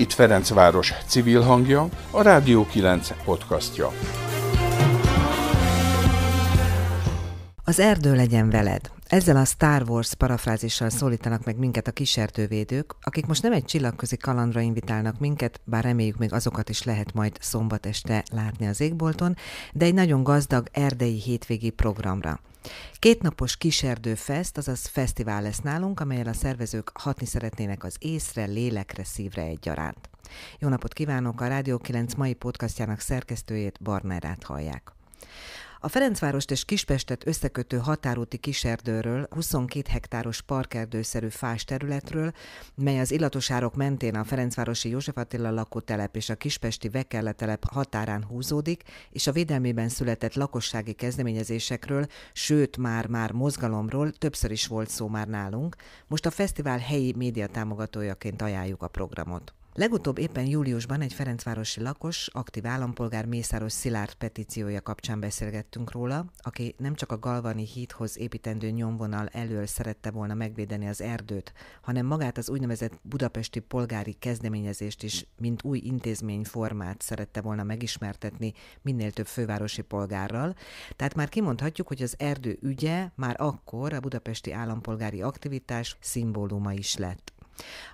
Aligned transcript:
Itt 0.00 0.12
Ferencváros 0.12 0.92
civil 1.06 1.40
hangja, 1.40 1.88
a 2.10 2.22
Rádió 2.22 2.66
9 2.66 3.12
podcastja. 3.24 3.90
Az 7.64 7.78
erdő 7.78 8.14
legyen 8.14 8.50
veled. 8.50 8.90
Ezzel 9.06 9.36
a 9.36 9.44
Star 9.44 9.82
Wars 9.88 10.14
parafrázissal 10.14 10.90
szólítanak 10.90 11.44
meg 11.44 11.58
minket 11.58 11.86
a 11.86 11.90
kísértővédők, 11.90 12.94
akik 13.02 13.26
most 13.26 13.42
nem 13.42 13.52
egy 13.52 13.64
csillagközi 13.64 14.16
kalandra 14.16 14.60
invitálnak 14.60 15.18
minket, 15.18 15.60
bár 15.64 15.84
reméljük 15.84 16.18
még 16.18 16.32
azokat 16.32 16.68
is 16.68 16.82
lehet 16.82 17.14
majd 17.14 17.36
szombat 17.40 17.86
este 17.86 18.24
látni 18.32 18.66
az 18.66 18.80
égbolton, 18.80 19.36
de 19.72 19.84
egy 19.84 19.94
nagyon 19.94 20.22
gazdag 20.22 20.68
erdei 20.72 21.20
hétvégi 21.20 21.70
programra. 21.70 22.40
Kétnapos 22.98 23.56
Kiserdő-fest, 23.56 24.56
azaz 24.56 24.86
fesztivál 24.86 25.42
lesz 25.42 25.60
nálunk, 25.60 26.00
amelyel 26.00 26.26
a 26.26 26.32
szervezők 26.32 26.90
hatni 26.94 27.26
szeretnének 27.26 27.84
az 27.84 27.96
észre, 27.98 28.44
lélekre, 28.44 29.04
szívre 29.04 29.42
egyaránt. 29.42 30.10
Jó 30.58 30.68
napot 30.68 30.92
kívánok! 30.92 31.40
A 31.40 31.46
Rádió 31.46 31.78
9 31.78 32.14
mai 32.14 32.34
podcastjának 32.34 33.00
szerkesztőjét 33.00 33.82
Barnerát 33.82 34.42
hallják. 34.42 34.92
A 35.82 35.88
Ferencvárost 35.88 36.50
és 36.50 36.64
Kispestet 36.64 37.26
összekötő 37.26 37.76
határúti 37.76 38.36
kiserdőről, 38.36 39.26
22 39.30 39.90
hektáros 39.90 40.42
parkerdőszerű 40.42 41.28
fás 41.28 41.64
területről, 41.64 42.32
mely 42.74 43.00
az 43.00 43.10
illatosárok 43.10 43.74
mentén 43.74 44.14
a 44.14 44.24
Ferencvárosi 44.24 44.88
József 44.88 45.16
Attila 45.16 45.50
lakótelep 45.50 46.16
és 46.16 46.28
a 46.28 46.34
Kispesti 46.34 46.88
Vekelle 46.88 47.32
telep 47.32 47.64
határán 47.72 48.24
húzódik, 48.24 48.82
és 49.10 49.26
a 49.26 49.32
védelmében 49.32 49.88
született 49.88 50.34
lakossági 50.34 50.92
kezdeményezésekről, 50.92 52.06
sőt 52.32 52.76
már-már 52.76 53.32
mozgalomról 53.32 54.10
többször 54.10 54.50
is 54.50 54.66
volt 54.66 54.88
szó 54.88 55.08
már 55.08 55.28
nálunk. 55.28 55.76
Most 56.06 56.26
a 56.26 56.30
fesztivál 56.30 56.78
helyi 56.78 57.14
média 57.16 57.46
támogatójaként 57.46 58.42
ajánljuk 58.42 58.82
a 58.82 58.88
programot. 58.88 59.54
Legutóbb 59.80 60.18
éppen 60.18 60.46
júliusban 60.46 61.00
egy 61.00 61.12
Ferencvárosi 61.12 61.80
lakos, 61.80 62.28
aktív 62.32 62.66
állampolgár 62.66 63.26
Mészáros 63.26 63.72
Szilárd 63.72 64.14
petíciója 64.14 64.80
kapcsán 64.80 65.20
beszélgettünk 65.20 65.92
róla, 65.92 66.24
aki 66.38 66.74
nem 66.78 66.94
csak 66.94 67.12
a 67.12 67.18
Galvani 67.18 67.66
hídhoz 67.66 68.18
építendő 68.18 68.70
nyomvonal 68.70 69.28
elől 69.28 69.66
szerette 69.66 70.10
volna 70.10 70.34
megvédeni 70.34 70.88
az 70.88 71.00
erdőt, 71.00 71.52
hanem 71.82 72.06
magát 72.06 72.38
az 72.38 72.50
úgynevezett 72.50 73.00
budapesti 73.02 73.60
polgári 73.60 74.12
kezdeményezést 74.12 75.02
is, 75.02 75.26
mint 75.38 75.64
új 75.64 75.80
intézményformát 75.84 77.02
szerette 77.02 77.40
volna 77.40 77.62
megismertetni 77.62 78.52
minél 78.82 79.10
több 79.10 79.26
fővárosi 79.26 79.82
polgárral. 79.82 80.54
Tehát 80.96 81.14
már 81.14 81.28
kimondhatjuk, 81.28 81.88
hogy 81.88 82.02
az 82.02 82.14
erdő 82.18 82.58
ügye 82.62 83.08
már 83.14 83.36
akkor 83.38 83.92
a 83.92 84.00
budapesti 84.00 84.52
állampolgári 84.52 85.22
aktivitás 85.22 85.96
szimbóluma 86.00 86.72
is 86.72 86.96
lett. 86.96 87.32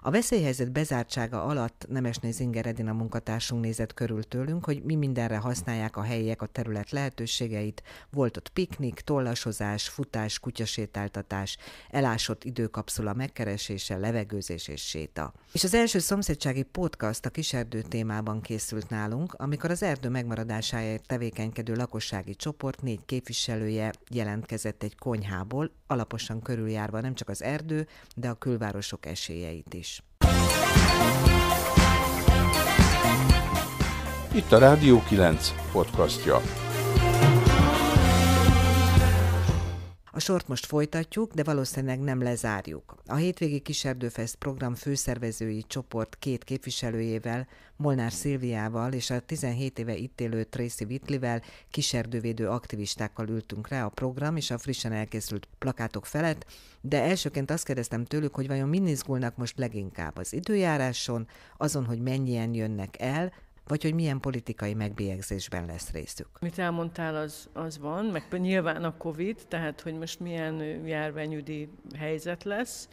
A 0.02 0.10
veszélyhelyzet 0.10 0.72
bezártsága 0.72 1.44
alatt 1.44 1.86
Nemesné 1.88 2.30
Zinger 2.30 2.66
Edina 2.66 2.92
munkatársunk 2.92 3.62
nézett 3.62 3.94
körül 3.94 4.22
tőlünk, 4.22 4.64
hogy 4.64 4.82
mi 4.82 4.94
mindenre 4.94 5.36
használják 5.36 5.96
a 5.96 6.02
helyiek 6.02 6.42
a 6.42 6.46
terület 6.46 6.90
lehetőségeit. 6.90 7.82
Volt 8.10 8.36
ott 8.36 8.48
piknik, 8.48 9.00
tollasozás, 9.00 9.88
futás, 9.88 10.38
kutyasétáltatás, 10.38 11.56
elásott 11.90 12.44
időkapszula 12.44 13.14
megkeresése, 13.14 13.96
levegőzés 13.96 14.68
és 14.68 14.80
séta. 14.80 15.32
És 15.52 15.64
az 15.64 15.74
első 15.74 15.98
szomszédsági 15.98 16.62
podcast 16.62 17.26
a 17.26 17.30
kiserdő 17.30 17.82
témában 17.82 18.40
készült 18.40 18.88
nálunk, 18.88 19.34
amikor 19.34 19.70
az 19.70 19.82
erdő 19.82 20.08
megmaradásáért 20.08 21.06
tevékenykedő 21.06 21.74
lakossági 21.74 22.34
csoport 22.34 22.82
négy 22.82 23.04
képviselője 23.06 23.92
jelentkezett 24.10 24.82
egy 24.82 24.96
konyhából, 24.96 25.70
alaposan 25.86 26.42
körüljárva 26.42 27.00
nem 27.00 27.14
csak 27.14 27.28
az 27.28 27.42
erdő, 27.42 27.86
de 28.16 28.28
a 28.28 28.34
külvárosok 28.34 29.06
esélyei 29.06 29.56
részleteit 29.56 29.74
is. 29.74 30.02
Itt 34.34 34.52
a 34.52 34.58
Rádió 34.58 35.02
9 35.08 35.54
podcastja. 35.72 36.65
A 40.16 40.20
sort 40.20 40.48
most 40.48 40.66
folytatjuk, 40.66 41.32
de 41.32 41.42
valószínűleg 41.42 42.00
nem 42.00 42.22
lezárjuk. 42.22 42.94
A 43.06 43.14
hétvégi 43.14 43.58
Kiserdőfest 43.58 44.34
program 44.34 44.74
főszervezői 44.74 45.64
csoport 45.66 46.16
két 46.18 46.44
képviselőjével, 46.44 47.46
Molnár 47.76 48.12
Szilviával 48.12 48.92
és 48.92 49.10
a 49.10 49.20
17 49.20 49.78
éve 49.78 49.96
itt 49.96 50.20
élő 50.20 50.44
Tracy 50.44 50.84
Whitleyvel 50.84 51.42
kiserdővédő 51.70 52.48
aktivistákkal 52.48 53.28
ültünk 53.28 53.68
rá 53.68 53.84
a 53.84 53.88
program 53.88 54.36
és 54.36 54.50
a 54.50 54.58
frissen 54.58 54.92
elkészült 54.92 55.48
plakátok 55.58 56.06
felett, 56.06 56.46
de 56.80 57.02
elsőként 57.02 57.50
azt 57.50 57.64
kérdeztem 57.64 58.04
tőlük, 58.04 58.34
hogy 58.34 58.46
vajon 58.46 58.68
min 58.68 58.86
izgulnak 58.86 59.36
most 59.36 59.58
leginkább 59.58 60.16
az 60.16 60.32
időjáráson, 60.32 61.28
azon, 61.56 61.84
hogy 61.84 62.00
mennyien 62.00 62.54
jönnek 62.54 63.00
el, 63.00 63.32
vagy 63.66 63.82
hogy 63.82 63.94
milyen 63.94 64.20
politikai 64.20 64.74
megbélyegzésben 64.74 65.66
lesz 65.66 65.90
részük. 65.90 66.28
Mit 66.40 66.58
elmondtál, 66.58 67.16
az, 67.16 67.48
az 67.52 67.78
van, 67.78 68.04
meg 68.04 68.40
nyilván 68.40 68.84
a 68.84 68.96
Covid, 68.96 69.36
tehát 69.48 69.80
hogy 69.80 69.94
most 69.94 70.20
milyen 70.20 70.54
járványügyi 70.86 71.68
helyzet 71.98 72.44
lesz. 72.44 72.88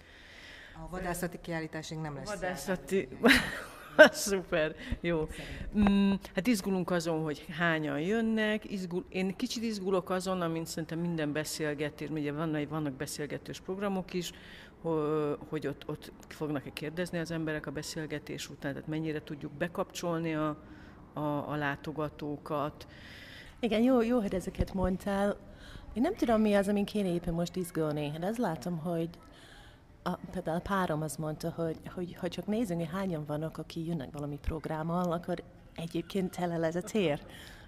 A 0.86 0.90
vadászati 0.90 1.40
kiállításig 1.42 1.98
nem 1.98 2.16
lesz. 2.16 2.34
Vadászati... 2.34 3.08
Szuper, 4.12 4.76
jó. 5.02 5.28
Mm, 5.78 6.14
hát 6.36 6.48
izgulunk 6.48 6.92
azon, 6.92 7.24
hogy 7.24 7.46
hányan 7.58 8.00
jönnek. 8.00 8.72
Izgul, 8.72 9.06
én 9.10 9.36
kicsit 9.36 9.64
izgulok 9.64 10.10
azon, 10.10 10.42
amint 10.42 10.68
szerintem 10.68 11.00
minden 11.00 11.32
beszélgetés, 11.32 12.10
ugye 12.10 12.32
vannak, 12.32 12.70
vannak 12.70 12.94
beszélgetős 12.94 13.60
programok 13.60 14.14
is, 14.14 14.32
hogy 15.50 15.68
ott, 15.68 15.84
ott 15.88 16.12
fognak-e 16.28 16.70
kérdezni 16.74 17.18
az 17.18 17.32
emberek 17.32 17.66
a 17.66 17.72
beszélgetés 17.72 18.50
után, 18.50 18.74
tehát 18.74 18.88
mennyire 18.88 19.24
tudjuk 19.24 19.52
bekapcsolni 19.52 20.36
a, 20.36 20.58
a, 21.14 21.50
a 21.50 21.56
látogatókat. 21.56 22.88
Igen, 23.60 23.82
jó, 23.82 24.02
jó, 24.02 24.20
hogy 24.20 24.34
ezeket 24.34 24.74
mondtál. 24.74 25.38
Én 25.94 26.02
nem 26.02 26.16
tudom, 26.16 26.42
mi 26.42 26.54
az, 26.54 26.68
amin 26.68 26.86
kéne 26.86 27.14
éppen 27.14 27.34
most 27.34 27.56
izgulni. 27.56 28.10
Hát 28.10 28.24
azt 28.24 28.38
látom, 28.38 28.78
hogy 28.78 29.10
a, 30.04 30.16
például 30.32 30.58
a 30.58 30.70
párom 30.70 31.02
azt 31.02 31.18
mondta, 31.18 31.50
hogy, 31.56 31.78
hogy 31.94 32.16
ha 32.16 32.28
csak 32.28 32.46
nézzünk, 32.46 32.80
hogy 32.80 32.90
hányan 32.92 33.26
vannak, 33.26 33.58
aki 33.58 33.86
jönnek 33.86 34.10
valami 34.12 34.38
programmal, 34.42 35.12
akkor 35.12 35.44
egyébként 35.76 36.36
tele 36.36 36.66
ez 36.66 36.76
a 36.76 36.82
tér. 36.82 37.22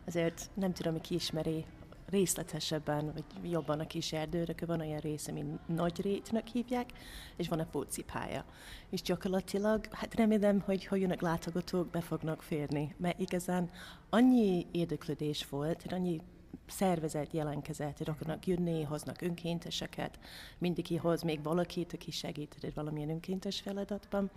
Azért 0.08 0.50
nem 0.54 0.74
tudom, 0.74 1.02
ki 1.02 1.16
ismeri 1.16 1.66
részletesebben, 2.10 3.14
vagy 3.14 3.52
jobban 3.52 3.80
a 3.80 3.88
kis 3.88 4.14
erdőrök, 4.14 4.66
van 4.66 4.80
olyan 4.80 5.00
része, 5.00 5.32
mint 5.32 5.68
nagy 5.68 6.02
rétnek 6.02 6.48
hívják, 6.48 6.90
és 7.36 7.48
van 7.48 7.60
a 7.60 7.66
fócipálya. 7.66 8.46
És 8.90 9.02
gyakorlatilag, 9.02 9.86
hát 9.92 10.16
remélem, 10.16 10.60
hogy 10.60 10.86
ha 10.86 10.96
jönnek 10.96 11.22
látogatók, 11.22 11.90
be 11.90 12.02
fognak 12.02 12.42
férni, 12.42 12.96
mert 12.98 13.20
igazán 13.20 13.70
annyi 14.10 14.66
érdeklődés 14.72 15.48
volt, 15.50 15.86
annyi 15.90 16.22
szervezet 16.68 17.34
jelentkezett, 17.34 17.98
hogy 17.98 18.10
akarnak 18.10 18.48
jönni, 18.48 18.84
hoznak 18.84 19.22
önkénteseket, 19.22 20.20
mindenki 20.58 20.96
hoz 20.96 21.22
még 21.22 21.44
valakit, 21.44 21.94
aki 21.94 22.12
segít 22.12 22.72
valamilyen 22.74 23.10
önkéntes 23.10 23.62
feladatban, 23.62 24.32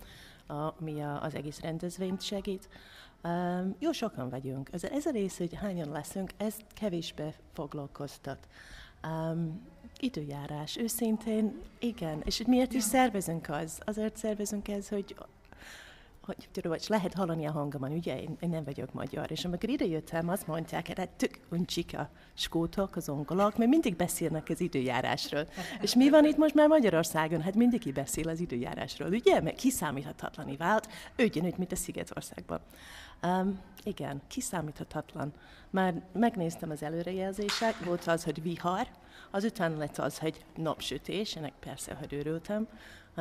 ami 0.47 1.01
az 1.01 1.35
egész 1.35 1.59
rendezvényt 1.59 2.21
segít. 2.21 2.69
Um, 3.23 3.75
jó 3.79 3.91
sokan 3.91 4.29
vagyunk. 4.29 4.69
Ez, 4.71 4.83
ez 4.83 5.05
a 5.05 5.11
rész, 5.11 5.37
hogy 5.37 5.53
hányan 5.53 5.89
leszünk, 5.89 6.31
ez 6.37 6.55
kevésbé 6.73 7.33
foglalkoztat. 7.53 8.47
Um, 9.07 9.61
időjárás, 9.99 10.77
őszintén, 10.77 11.61
igen. 11.79 12.21
És 12.25 12.43
miért 12.47 12.73
is 12.73 12.83
szervezünk 12.83 13.49
az? 13.49 13.81
Azért 13.85 14.17
szervezünk 14.17 14.67
ez, 14.67 14.89
hogy 14.89 15.15
hogy 16.21 16.49
tudom, 16.51 16.71
hogy 16.71 16.85
lehet 16.87 17.13
hallani 17.13 17.45
a 17.45 17.51
hangomon, 17.51 17.91
ugye 17.91 18.21
én, 18.21 18.37
én 18.39 18.49
nem 18.49 18.63
vagyok 18.63 18.93
magyar, 18.93 19.31
és 19.31 19.45
amikor 19.45 19.69
idejöttem, 19.69 20.29
azt 20.29 20.47
mondják, 20.47 20.87
hogy 20.87 20.97
hát 20.97 21.09
tök 21.09 21.39
uncsik 21.51 21.97
a 21.97 22.09
skótok, 22.33 22.95
az 22.95 23.09
ongolak, 23.09 23.57
mert 23.57 23.69
mindig 23.69 23.95
beszélnek 23.95 24.49
az 24.49 24.61
időjárásról. 24.61 25.47
és 25.81 25.95
mi 25.95 26.09
van 26.09 26.25
itt 26.25 26.37
most 26.37 26.53
már 26.53 26.67
Magyarországon? 26.67 27.41
Hát 27.41 27.55
mindenki 27.55 27.91
beszél 27.91 28.29
az 28.29 28.39
időjárásról, 28.39 29.09
ugye? 29.09 29.41
Mert 29.41 29.57
kiszámíthatatlaní 29.57 30.55
vált, 30.55 30.87
ugyanúgy, 31.17 31.57
mint 31.57 31.71
a 31.71 31.75
Szigetországban. 31.75 32.59
Um, 33.23 33.59
igen, 33.83 34.21
kiszámíthatatlan. 34.27 35.33
Már 35.69 36.01
megnéztem 36.13 36.69
az 36.69 36.83
előrejelzések, 36.83 37.79
volt 37.85 38.07
az, 38.07 38.23
hogy 38.23 38.41
vihar, 38.41 38.87
azután 39.31 39.77
lett 39.77 39.97
az, 39.97 40.17
hogy 40.17 40.45
napsütés, 40.55 41.35
ennek 41.35 41.53
persze, 41.59 41.93
hogy 41.93 42.13
örültem, 42.13 42.67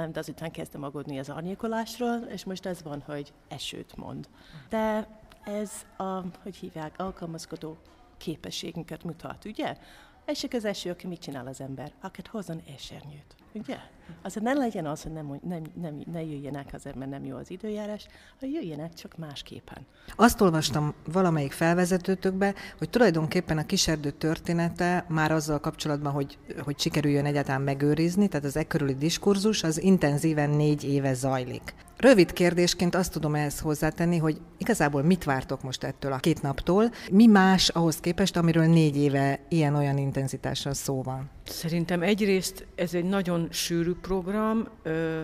de 0.06 0.19
azután 0.19 0.50
kezdtem 0.50 0.83
aggódni 0.83 1.19
az 1.19 1.31
árnyékolásról, 1.31 2.17
és 2.17 2.45
most 2.45 2.67
ez 2.67 2.83
van, 2.83 3.00
hogy 3.00 3.33
esőt 3.49 3.97
mond. 3.97 4.29
De 4.69 5.06
ez 5.45 5.71
a, 5.97 6.23
hogy 6.43 6.56
hívják, 6.56 6.95
alkalmazkodó 6.97 7.77
képességünket 8.17 9.05
mutat, 9.05 9.45
ugye? 9.45 9.77
Esik 10.25 10.55
az 10.55 10.65
eső, 10.65 10.91
aki 10.91 11.06
mit 11.06 11.21
csinál 11.21 11.47
az 11.47 11.61
ember? 11.61 11.93
Akit 12.00 12.27
hozzon 12.27 12.62
esernyőt. 12.75 13.35
Ugye? 13.58 13.76
Azért 14.22 14.44
ne 14.44 14.52
legyen 14.52 14.87
az, 14.87 15.02
hogy 15.02 15.12
nem, 15.12 15.38
nem, 15.49 15.62
nem, 15.81 16.02
ne 16.12 16.22
jöjjenek 16.22 16.69
azért, 16.72 16.96
mert 16.96 17.10
nem 17.10 17.25
jó 17.25 17.37
az 17.37 17.50
időjárás, 17.50 18.06
ha 18.40 18.46
jöjjenek 18.46 18.94
csak 18.94 19.16
másképpen. 19.16 19.87
Azt 20.16 20.40
olvastam 20.40 20.94
valamelyik 21.12 21.52
felvezetőtökbe, 21.52 22.55
hogy 22.78 22.90
tulajdonképpen 22.90 23.58
a 23.58 23.66
kiserdő 23.66 24.10
története 24.10 25.05
már 25.08 25.32
azzal 25.32 25.60
kapcsolatban, 25.60 26.12
hogy, 26.12 26.38
hogy 26.64 26.78
sikerüljön 26.78 27.25
egyáltalán 27.25 27.62
megőrizni, 27.62 28.28
tehát 28.28 28.46
az 28.46 28.56
e 28.56 28.64
körüli 28.64 28.94
diskurzus, 28.94 29.62
az 29.62 29.82
intenzíven 29.82 30.50
négy 30.50 30.84
éve 30.84 31.14
zajlik. 31.14 31.75
Rövid 31.99 32.32
kérdésként 32.32 32.94
azt 32.94 33.12
tudom 33.12 33.34
ehhez 33.34 33.60
hozzátenni, 33.60 34.16
hogy 34.19 34.40
igazából 34.58 35.02
mit 35.02 35.25
vártok 35.25 35.62
most 35.62 35.84
ettől 35.84 36.12
a 36.12 36.16
két 36.16 36.43
naptól? 36.43 36.90
Mi 37.10 37.26
más 37.26 37.69
ahhoz 37.69 38.00
képest, 38.00 38.37
amiről 38.37 38.66
négy 38.66 38.96
éve 38.96 39.40
ilyen-olyan 39.49 39.99
intenzitással 39.99 40.75
szó 40.75 41.02
van? 41.02 41.31
Szerintem 41.44 42.02
egyrészt 42.02 42.66
ez 42.75 42.94
egy 42.94 43.05
nagyon 43.05 43.48
sűrű 43.50 43.93
program, 43.95 44.69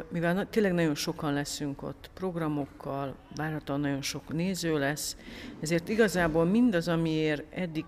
mivel 0.08 0.48
tényleg 0.50 0.72
nagyon 0.72 0.94
sokan 0.94 1.32
leszünk 1.32 1.82
ott 1.82 2.10
programokkal, 2.14 3.14
várhatóan 3.36 3.80
nagyon 3.80 4.02
sok 4.02 4.32
néző 4.32 4.78
lesz, 4.78 5.16
ezért 5.60 5.88
igazából 5.88 6.44
mindaz, 6.44 6.88
amiért 6.88 7.54
eddig 7.54 7.84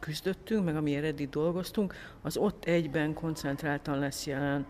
küzdöttünk, 0.00 0.64
meg 0.64 0.76
amiért 0.76 1.04
eddig 1.04 1.28
dolgoztunk, 1.28 1.94
az 2.22 2.36
ott 2.36 2.64
egyben 2.64 3.14
koncentráltan 3.14 3.98
lesz 3.98 4.26
jelen. 4.26 4.66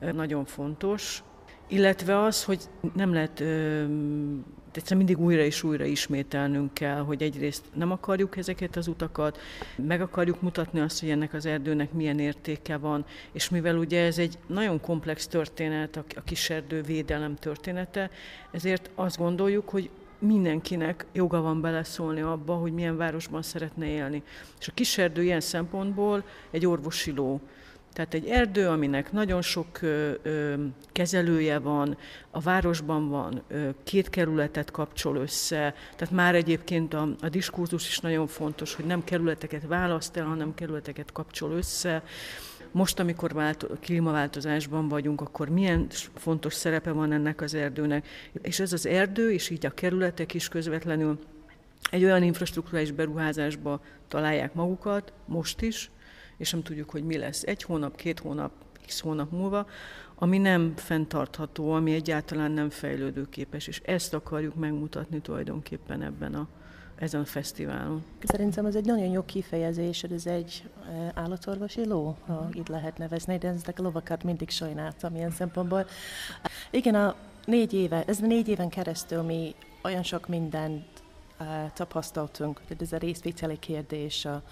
Nagyon 0.00 0.44
fontos. 0.44 1.22
Illetve 1.68 2.22
az, 2.22 2.44
hogy 2.44 2.60
nem 2.94 3.12
lehet 3.12 3.40
egyszerűen 4.76 5.06
mindig 5.06 5.24
újra 5.24 5.42
és 5.42 5.62
újra 5.62 5.84
ismételnünk 5.84 6.74
kell, 6.74 6.98
hogy 6.98 7.22
egyrészt 7.22 7.64
nem 7.74 7.90
akarjuk 7.90 8.36
ezeket 8.36 8.76
az 8.76 8.88
utakat, 8.88 9.38
meg 9.76 10.00
akarjuk 10.00 10.40
mutatni 10.40 10.80
azt, 10.80 11.00
hogy 11.00 11.10
ennek 11.10 11.34
az 11.34 11.46
erdőnek 11.46 11.92
milyen 11.92 12.18
értéke 12.18 12.76
van, 12.76 13.04
és 13.32 13.48
mivel 13.48 13.76
ugye 13.76 14.04
ez 14.04 14.18
egy 14.18 14.38
nagyon 14.46 14.80
komplex 14.80 15.26
történet, 15.26 15.96
a 15.96 16.22
kiserdő 16.24 16.82
védelem 16.82 17.34
története, 17.34 18.10
ezért 18.50 18.90
azt 18.94 19.18
gondoljuk, 19.18 19.68
hogy 19.68 19.90
mindenkinek 20.18 21.06
joga 21.12 21.40
van 21.40 21.60
beleszólni 21.60 22.20
abba, 22.20 22.54
hogy 22.54 22.72
milyen 22.72 22.96
városban 22.96 23.42
szeretne 23.42 23.86
élni. 23.86 24.22
És 24.60 24.68
a 24.68 24.72
kiserdő 24.74 25.22
ilyen 25.22 25.40
szempontból 25.40 26.24
egy 26.50 26.66
orvosi 26.66 27.10
ló. 27.10 27.40
Tehát 27.96 28.14
egy 28.14 28.26
erdő, 28.26 28.68
aminek 28.68 29.12
nagyon 29.12 29.42
sok 29.42 29.80
kezelője 30.92 31.58
van, 31.58 31.96
a 32.30 32.40
városban 32.40 33.08
van, 33.08 33.42
két 33.84 34.10
kerületet 34.10 34.70
kapcsol 34.70 35.16
össze, 35.16 35.74
tehát 35.96 36.14
már 36.14 36.34
egyébként 36.34 36.94
a, 36.94 37.08
a 37.20 37.28
diskurzus 37.28 37.88
is 37.88 37.98
nagyon 37.98 38.26
fontos, 38.26 38.74
hogy 38.74 38.84
nem 38.84 39.04
kerületeket 39.04 39.66
választ 39.66 40.16
el, 40.16 40.24
hanem 40.24 40.54
kerületeket 40.54 41.12
kapcsol 41.12 41.52
össze. 41.52 42.02
Most, 42.70 43.00
amikor 43.00 43.32
vált, 43.32 43.66
klímaváltozásban 43.80 44.88
vagyunk, 44.88 45.20
akkor 45.20 45.48
milyen 45.48 45.86
fontos 46.14 46.54
szerepe 46.54 46.92
van 46.92 47.12
ennek 47.12 47.40
az 47.40 47.54
erdőnek. 47.54 48.06
És 48.42 48.60
ez 48.60 48.72
az 48.72 48.86
erdő, 48.86 49.32
és 49.32 49.50
így 49.50 49.66
a 49.66 49.70
kerületek 49.70 50.34
is 50.34 50.48
közvetlenül 50.48 51.18
egy 51.90 52.04
olyan 52.04 52.22
infrastruktúrális 52.22 52.90
beruházásba 52.90 53.80
találják 54.08 54.54
magukat, 54.54 55.12
most 55.26 55.62
is, 55.62 55.90
és 56.36 56.50
nem 56.50 56.62
tudjuk, 56.62 56.90
hogy 56.90 57.04
mi 57.04 57.16
lesz 57.16 57.42
egy 57.42 57.62
hónap, 57.62 57.96
két 57.96 58.18
hónap, 58.18 58.52
x 58.86 59.00
hónap 59.00 59.30
múlva, 59.30 59.66
ami 60.14 60.38
nem 60.38 60.72
fenntartható, 60.76 61.72
ami 61.72 61.94
egyáltalán 61.94 62.50
nem 62.50 62.70
fejlődőképes, 62.70 63.66
és 63.66 63.80
ezt 63.84 64.14
akarjuk 64.14 64.54
megmutatni 64.54 65.20
tulajdonképpen 65.20 66.02
ebben 66.02 66.34
a, 66.34 66.48
ezen 66.96 67.20
a 67.20 67.24
fesztiválon. 67.24 68.04
Szerintem 68.22 68.66
ez 68.66 68.74
egy 68.74 68.84
nagyon 68.84 69.10
jó 69.10 69.24
kifejezés, 69.24 70.02
ez 70.02 70.26
egy 70.26 70.64
e, 70.88 71.12
állatorvosi 71.14 71.86
ló, 71.86 72.16
ha 72.26 72.48
így 72.54 72.68
lehet 72.68 72.98
nevezni, 72.98 73.38
de 73.38 73.48
ezek 73.48 73.78
a 73.78 73.82
lovakat 73.82 74.22
mindig 74.22 74.50
sajnáltam 74.50 75.14
ilyen 75.14 75.30
szempontból. 75.30 75.86
Igen, 76.70 76.94
a 76.94 77.14
négy 77.44 77.72
éve, 77.72 78.04
ez 78.06 78.18
négy 78.18 78.48
éven 78.48 78.68
keresztül 78.68 79.22
mi 79.22 79.54
olyan 79.82 80.02
sok 80.02 80.28
mindent 80.28 80.84
tapasztaltunk, 81.74 82.60
hogy 82.68 82.76
ez 82.80 82.92
a 82.92 82.96
részvételi 82.96 83.58
kérdés, 83.58 84.24
a, 84.24 84.42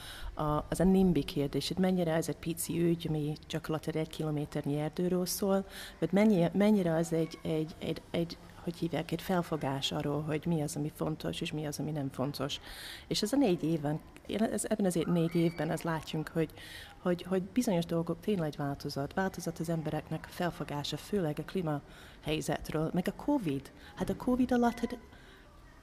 a, 0.43 0.67
az 0.69 0.81
a 0.81 0.85
NIMBY 0.85 1.25
kérdés, 1.25 1.69
hogy 1.69 1.79
mennyire 1.79 2.13
ez 2.13 2.29
egy 2.29 2.37
pici 2.37 2.81
ügy, 2.81 3.07
ami 3.09 3.33
gyakorlatilag 3.49 4.01
egy 4.01 4.09
kilométernyi 4.09 4.79
erdőről 4.79 5.27
szól, 5.27 5.67
vagy 5.99 6.13
mennyire, 6.13 6.51
mennyire 6.55 6.95
az 6.95 7.13
egy, 7.13 7.39
egy, 7.43 7.75
egy, 7.79 8.03
egy 8.11 8.37
hogy 8.65 8.77
hívják, 8.77 9.11
egy 9.11 9.23
felfogás 9.23 9.93
arról, 9.93 10.23
hogy 10.23 10.47
mi 10.47 10.63
az, 10.63 10.77
ami 10.77 10.93
fontos, 10.95 11.41
és 11.41 11.53
mi 11.53 11.67
az, 11.67 11.79
ami 11.79 11.91
nem 11.91 12.11
fontos. 12.11 12.61
És 13.07 13.23
ez 13.23 13.33
a 13.33 13.37
négy 13.37 13.63
éven, 13.63 14.01
ez, 14.29 14.65
ebben 14.65 14.87
az 14.87 14.99
négy 15.07 15.35
évben 15.35 15.71
az 15.71 15.83
látjunk, 15.83 16.29
hogy, 16.29 16.51
hogy, 16.99 17.23
hogy 17.23 17.43
bizonyos 17.43 17.87
dolgok 17.87 18.21
tényleg 18.21 18.55
változott. 18.57 19.13
Változott 19.13 19.59
az 19.59 19.69
embereknek 19.69 20.27
felfogása, 20.31 20.97
főleg 20.97 21.39
a 21.39 21.45
klímahelyzetről, 21.45 22.91
meg 22.93 23.07
a 23.09 23.23
Covid. 23.23 23.73
Hát 23.95 24.09
a 24.09 24.17
Covid 24.17 24.53
alatt 24.53 24.79
hát 24.79 24.99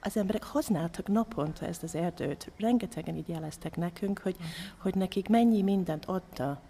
az 0.01 0.17
emberek 0.17 0.43
használtak 0.43 1.07
naponta 1.07 1.65
ezt 1.65 1.83
az 1.83 1.95
erdőt. 1.95 2.51
Rengetegen 2.57 3.15
így 3.15 3.29
jeleztek 3.29 3.75
nekünk, 3.75 4.19
hogy, 4.19 4.35
uh-huh. 4.35 4.49
hogy 4.77 4.95
nekik 4.95 5.29
mennyi 5.29 5.61
mindent 5.61 6.05
adta, 6.05 6.61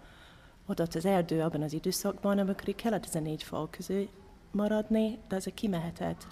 adott 0.66 0.94
az 0.94 1.04
erdő 1.04 1.40
abban 1.40 1.62
az 1.62 1.72
időszakban, 1.72 2.38
amikor 2.38 2.74
kellett 2.74 3.06
ezen 3.06 3.22
négy 3.22 3.42
fal 3.42 3.70
közül 3.70 4.08
maradni, 4.50 5.18
de 5.28 5.36
ezek 5.36 5.54
kimehetett, 5.54 6.26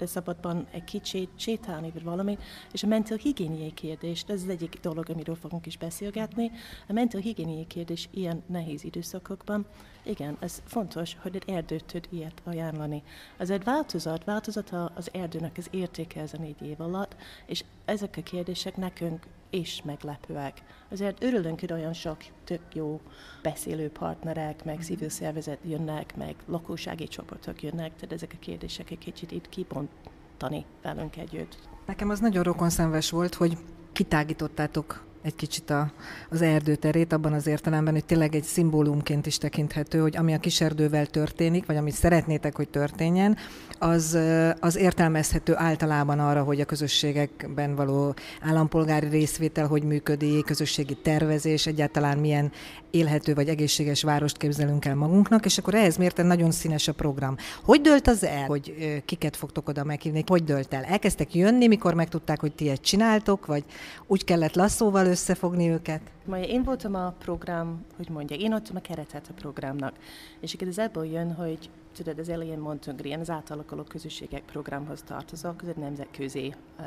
de 0.00 0.06
szabadban 0.06 0.66
egy 0.70 0.84
kicsit 0.84 1.30
sétálni, 1.36 1.90
vagy 1.90 2.02
valami, 2.02 2.38
és 2.72 2.82
a 2.82 2.86
mental 2.86 3.16
higiéniai 3.16 3.72
kérdés, 3.72 4.24
ez 4.26 4.42
az 4.42 4.48
egyik 4.48 4.78
dolog, 4.82 5.10
amiről 5.10 5.34
fogunk 5.34 5.66
is 5.66 5.76
beszélgetni, 5.76 6.50
a 6.88 6.92
mental 6.92 7.20
higiéniai 7.20 7.66
kérdés 7.66 8.08
ilyen 8.10 8.42
nehéz 8.46 8.84
időszakokban, 8.84 9.66
igen, 10.02 10.36
ez 10.40 10.62
fontos, 10.64 11.16
hogy 11.22 11.34
egy 11.34 11.54
erdőt 11.54 11.84
tud 11.84 12.08
ilyet 12.10 12.42
ajánlani. 12.44 13.02
Ez 13.36 13.50
egy 13.50 13.64
változat, 13.64 14.24
változat 14.24 14.70
az 14.94 15.10
erdőnek 15.12 15.56
az 15.56 15.68
értéke 15.70 16.20
ezen 16.20 16.40
négy 16.40 16.62
év 16.62 16.80
alatt, 16.80 17.16
és 17.46 17.64
ezek 17.84 18.14
a 18.16 18.22
kérdések 18.22 18.76
nekünk 18.76 19.26
is 19.50 19.82
meglepőek. 19.84 20.62
Azért 20.90 21.22
örülünk, 21.22 21.60
hogy 21.60 21.72
olyan 21.72 21.92
sok 21.92 22.16
tök 22.44 22.60
jó 22.72 23.00
beszélő 23.42 23.88
partnerek, 23.88 24.64
meg 24.64 24.82
civil 24.82 25.08
szervezet 25.08 25.58
jönnek, 25.62 26.16
meg 26.16 26.34
lakósági 26.46 27.08
csoportok 27.08 27.62
jönnek, 27.62 27.94
tehát 27.94 28.12
ezek 28.12 28.32
a 28.34 28.38
kérdések 28.40 28.90
egy 28.90 28.98
kicsit 28.98 29.32
itt 29.32 29.48
kibontani 29.48 30.64
velünk 30.82 31.16
együtt. 31.16 31.58
Nekem 31.86 32.10
az 32.10 32.20
nagyon 32.20 32.42
rokonszenves 32.42 33.10
volt, 33.10 33.34
hogy 33.34 33.56
kitágítottátok 33.92 35.04
egy 35.22 35.34
kicsit 35.34 35.70
a, 35.70 35.92
az 36.30 36.42
erdőterét, 36.42 37.12
abban 37.12 37.32
az 37.32 37.46
értelemben, 37.46 37.92
hogy 37.92 38.04
tényleg 38.04 38.34
egy 38.34 38.42
szimbólumként 38.42 39.26
is 39.26 39.38
tekinthető, 39.38 39.98
hogy 40.00 40.16
ami 40.16 40.34
a 40.34 40.38
kiserdővel 40.38 41.06
történik, 41.06 41.66
vagy 41.66 41.76
amit 41.76 41.94
szeretnétek, 41.94 42.56
hogy 42.56 42.68
történjen, 42.68 43.36
az, 43.78 44.18
az 44.60 44.76
értelmezhető 44.76 45.56
általában 45.56 46.18
arra, 46.18 46.42
hogy 46.42 46.60
a 46.60 46.64
közösségekben 46.64 47.74
való 47.74 48.14
állampolgári 48.40 49.08
részvétel 49.08 49.66
hogy 49.66 49.82
működik, 49.82 50.44
közösségi 50.44 50.94
tervezés, 50.94 51.66
egyáltalán 51.66 52.18
milyen 52.18 52.52
élhető 52.90 53.34
vagy 53.34 53.48
egészséges 53.48 54.02
várost 54.02 54.36
képzelünk 54.36 54.84
el 54.84 54.94
magunknak, 54.94 55.44
és 55.44 55.58
akkor 55.58 55.74
ehhez 55.74 55.96
mérten 55.96 56.26
nagyon 56.26 56.50
színes 56.50 56.88
a 56.88 56.92
program. 56.92 57.36
Hogy 57.64 57.80
dölt 57.80 58.08
az 58.08 58.24
el, 58.24 58.46
hogy 58.46 58.74
kiket 59.04 59.36
fogtok 59.36 59.68
oda 59.68 59.84
meghívni? 59.84 60.24
Hogy 60.26 60.44
dölt 60.44 60.74
el? 60.74 60.84
Elkezdtek 60.84 61.34
jönni, 61.34 61.66
mikor 61.66 61.94
megtudták, 61.94 62.40
hogy 62.40 62.52
ti 62.52 62.68
ezt 62.68 62.82
csináltok, 62.82 63.46
vagy 63.46 63.64
úgy 64.06 64.24
kellett 64.24 64.54
lasszóval 64.54 65.09
összefogni 65.10 65.68
őket? 65.68 66.00
Majd 66.24 66.48
én 66.48 66.62
voltam 66.62 66.94
a 66.94 67.14
program, 67.18 67.84
hogy 67.96 68.08
mondja, 68.08 68.36
én 68.36 68.52
adtam 68.52 68.76
a 68.76 68.80
keretet 68.80 69.28
a 69.28 69.32
programnak, 69.32 69.96
és 70.40 70.52
ez 70.52 70.78
ebből 70.78 71.04
jön, 71.04 71.34
hogy 71.34 71.70
tudod, 71.94 72.18
az 72.18 72.28
elején 72.28 72.58
mondtunk, 72.58 73.04
ilyen 73.04 73.20
az 73.20 73.30
átalakuló 73.30 73.82
közösségek 73.82 74.42
programhoz 74.42 75.02
tartozok, 75.02 75.62
ez 75.62 75.68
egy 75.68 75.76
nemzetközi 75.76 76.54
uh, 76.78 76.86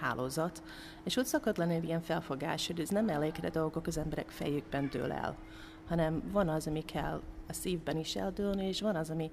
hálózat, 0.00 0.62
és 1.04 1.16
ott 1.16 1.26
szokott 1.26 1.56
lenni 1.56 1.74
egy 1.74 1.84
ilyen 1.84 2.02
felfogás, 2.02 2.66
hogy 2.66 2.80
ez 2.80 2.88
nem 2.88 3.08
elég, 3.08 3.34
hogy 3.34 3.44
a 3.44 3.50
dolgok 3.50 3.86
az 3.86 3.98
emberek 3.98 4.28
fejükben 4.28 4.88
dől 4.90 5.12
el, 5.12 5.36
hanem 5.88 6.22
van 6.32 6.48
az, 6.48 6.66
ami 6.66 6.84
kell 6.84 7.20
a 7.48 7.52
szívben 7.52 7.96
is 7.96 8.16
eldőlni, 8.16 8.66
és 8.66 8.80
van 8.80 8.96
az, 8.96 9.10
ami 9.10 9.30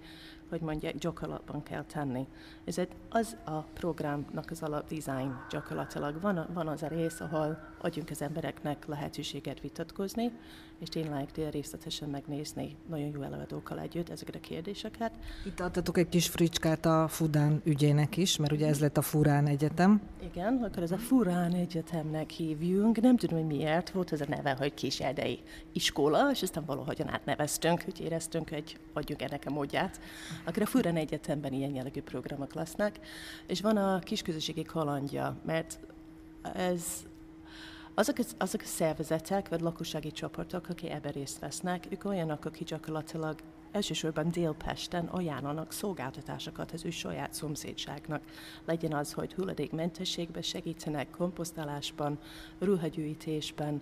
hogy 0.52 0.62
mondják, 0.62 0.98
gyakorlatban 0.98 1.64
kell 1.64 1.84
tenni. 1.84 2.28
Ez 2.64 2.78
egy, 2.78 2.90
az 3.10 3.38
a 3.46 3.60
programnak 3.60 4.52
az 4.52 4.62
alapdesign 4.62 5.32
gyakorlatilag. 5.50 6.22
Van, 6.22 6.48
van 6.54 6.68
az 6.68 6.84
a 6.84 6.88
rész, 6.88 7.20
ahol 7.20 7.58
adjunk 7.82 8.10
az 8.10 8.22
embereknek 8.22 8.86
lehetőséget 8.86 9.60
vitatkozni, 9.60 10.32
és 10.80 10.90
tényleg 10.90 11.30
részletesen 11.52 12.10
megnézni 12.10 12.76
nagyon 12.90 13.08
jó 13.14 13.22
előadókkal 13.22 13.80
együtt 13.80 14.10
ezeket 14.10 14.36
a 14.36 14.40
kérdéseket. 14.40 15.12
Itt 15.46 15.60
adtatok 15.60 15.98
egy 15.98 16.10
kis 16.10 16.28
fricskát 16.28 16.86
a 16.86 17.08
Fudán 17.08 17.62
ügyének 17.64 18.18
is, 18.18 18.38
mert 18.38 18.52
ugye 18.52 18.68
ez 18.68 18.80
lett 18.80 18.98
a 18.98 19.02
Furán 19.02 19.48
Egyetem. 19.48 20.02
Igen, 20.24 20.64
akkor 20.64 20.84
ez 20.84 20.92
a 20.92 20.98
Furán 20.98 21.54
Egyetemnek 21.54 22.30
hívjunk. 22.30 23.02
Nem 23.02 23.18
tudom, 23.18 23.38
hogy 23.38 23.58
miért. 23.58 23.90
Volt 23.90 24.12
ez 24.12 24.22
a 24.22 24.26
neve, 24.28 24.56
hogy 24.58 24.74
Kiserdei 24.74 25.40
iskola, 25.72 26.32
és 26.32 26.42
aztán 26.42 26.66
valahogyan 26.66 27.10
átneveztünk, 27.10 27.82
hogy 27.82 28.00
éreztünk, 28.02 28.50
hogy 28.50 28.78
adjuk 28.94 29.22
ennek 29.22 29.44
a 29.46 29.50
módját 29.50 30.00
akkor 30.44 30.62
a 30.62 30.66
Furán 30.66 30.96
Egyetemben 30.96 31.54
ilyen 31.54 31.74
jellegű 31.74 32.02
programok 32.02 32.54
lesznek, 32.54 33.00
és 33.48 33.62
van 33.62 33.78
a 33.78 34.00
kisközösségi 34.00 34.64
kalandja, 34.64 35.38
mert 35.46 35.80
ez 36.54 36.86
azok, 37.94 38.18
azok 38.38 38.62
a 38.62 38.66
szervezetek, 38.66 39.50
vagy 39.50 39.62
lakossági 39.62 40.12
csoportok, 40.12 40.70
akik 40.70 40.90
ebben 40.90 41.12
részt 41.12 41.40
vesznek, 41.40 41.88
ők 41.90 42.06
olyanok, 42.06 42.46
akik 42.46 42.68
gyakorlatilag 42.68 43.36
elsősorban 43.72 44.32
Délpesten 44.32 45.06
ajánlanak 45.06 45.72
szolgáltatásokat 45.72 46.72
az 46.72 46.86
ő 46.86 46.90
saját 46.90 47.34
szomszédságnak. 47.34 48.22
Legyen 48.66 48.94
az, 48.94 49.14
hogy 49.14 49.34
hulladékmentességben 49.34 50.42
segítenek, 50.42 51.10
komposztálásban, 51.10 52.20
ruhagyűjtésben, 52.60 53.82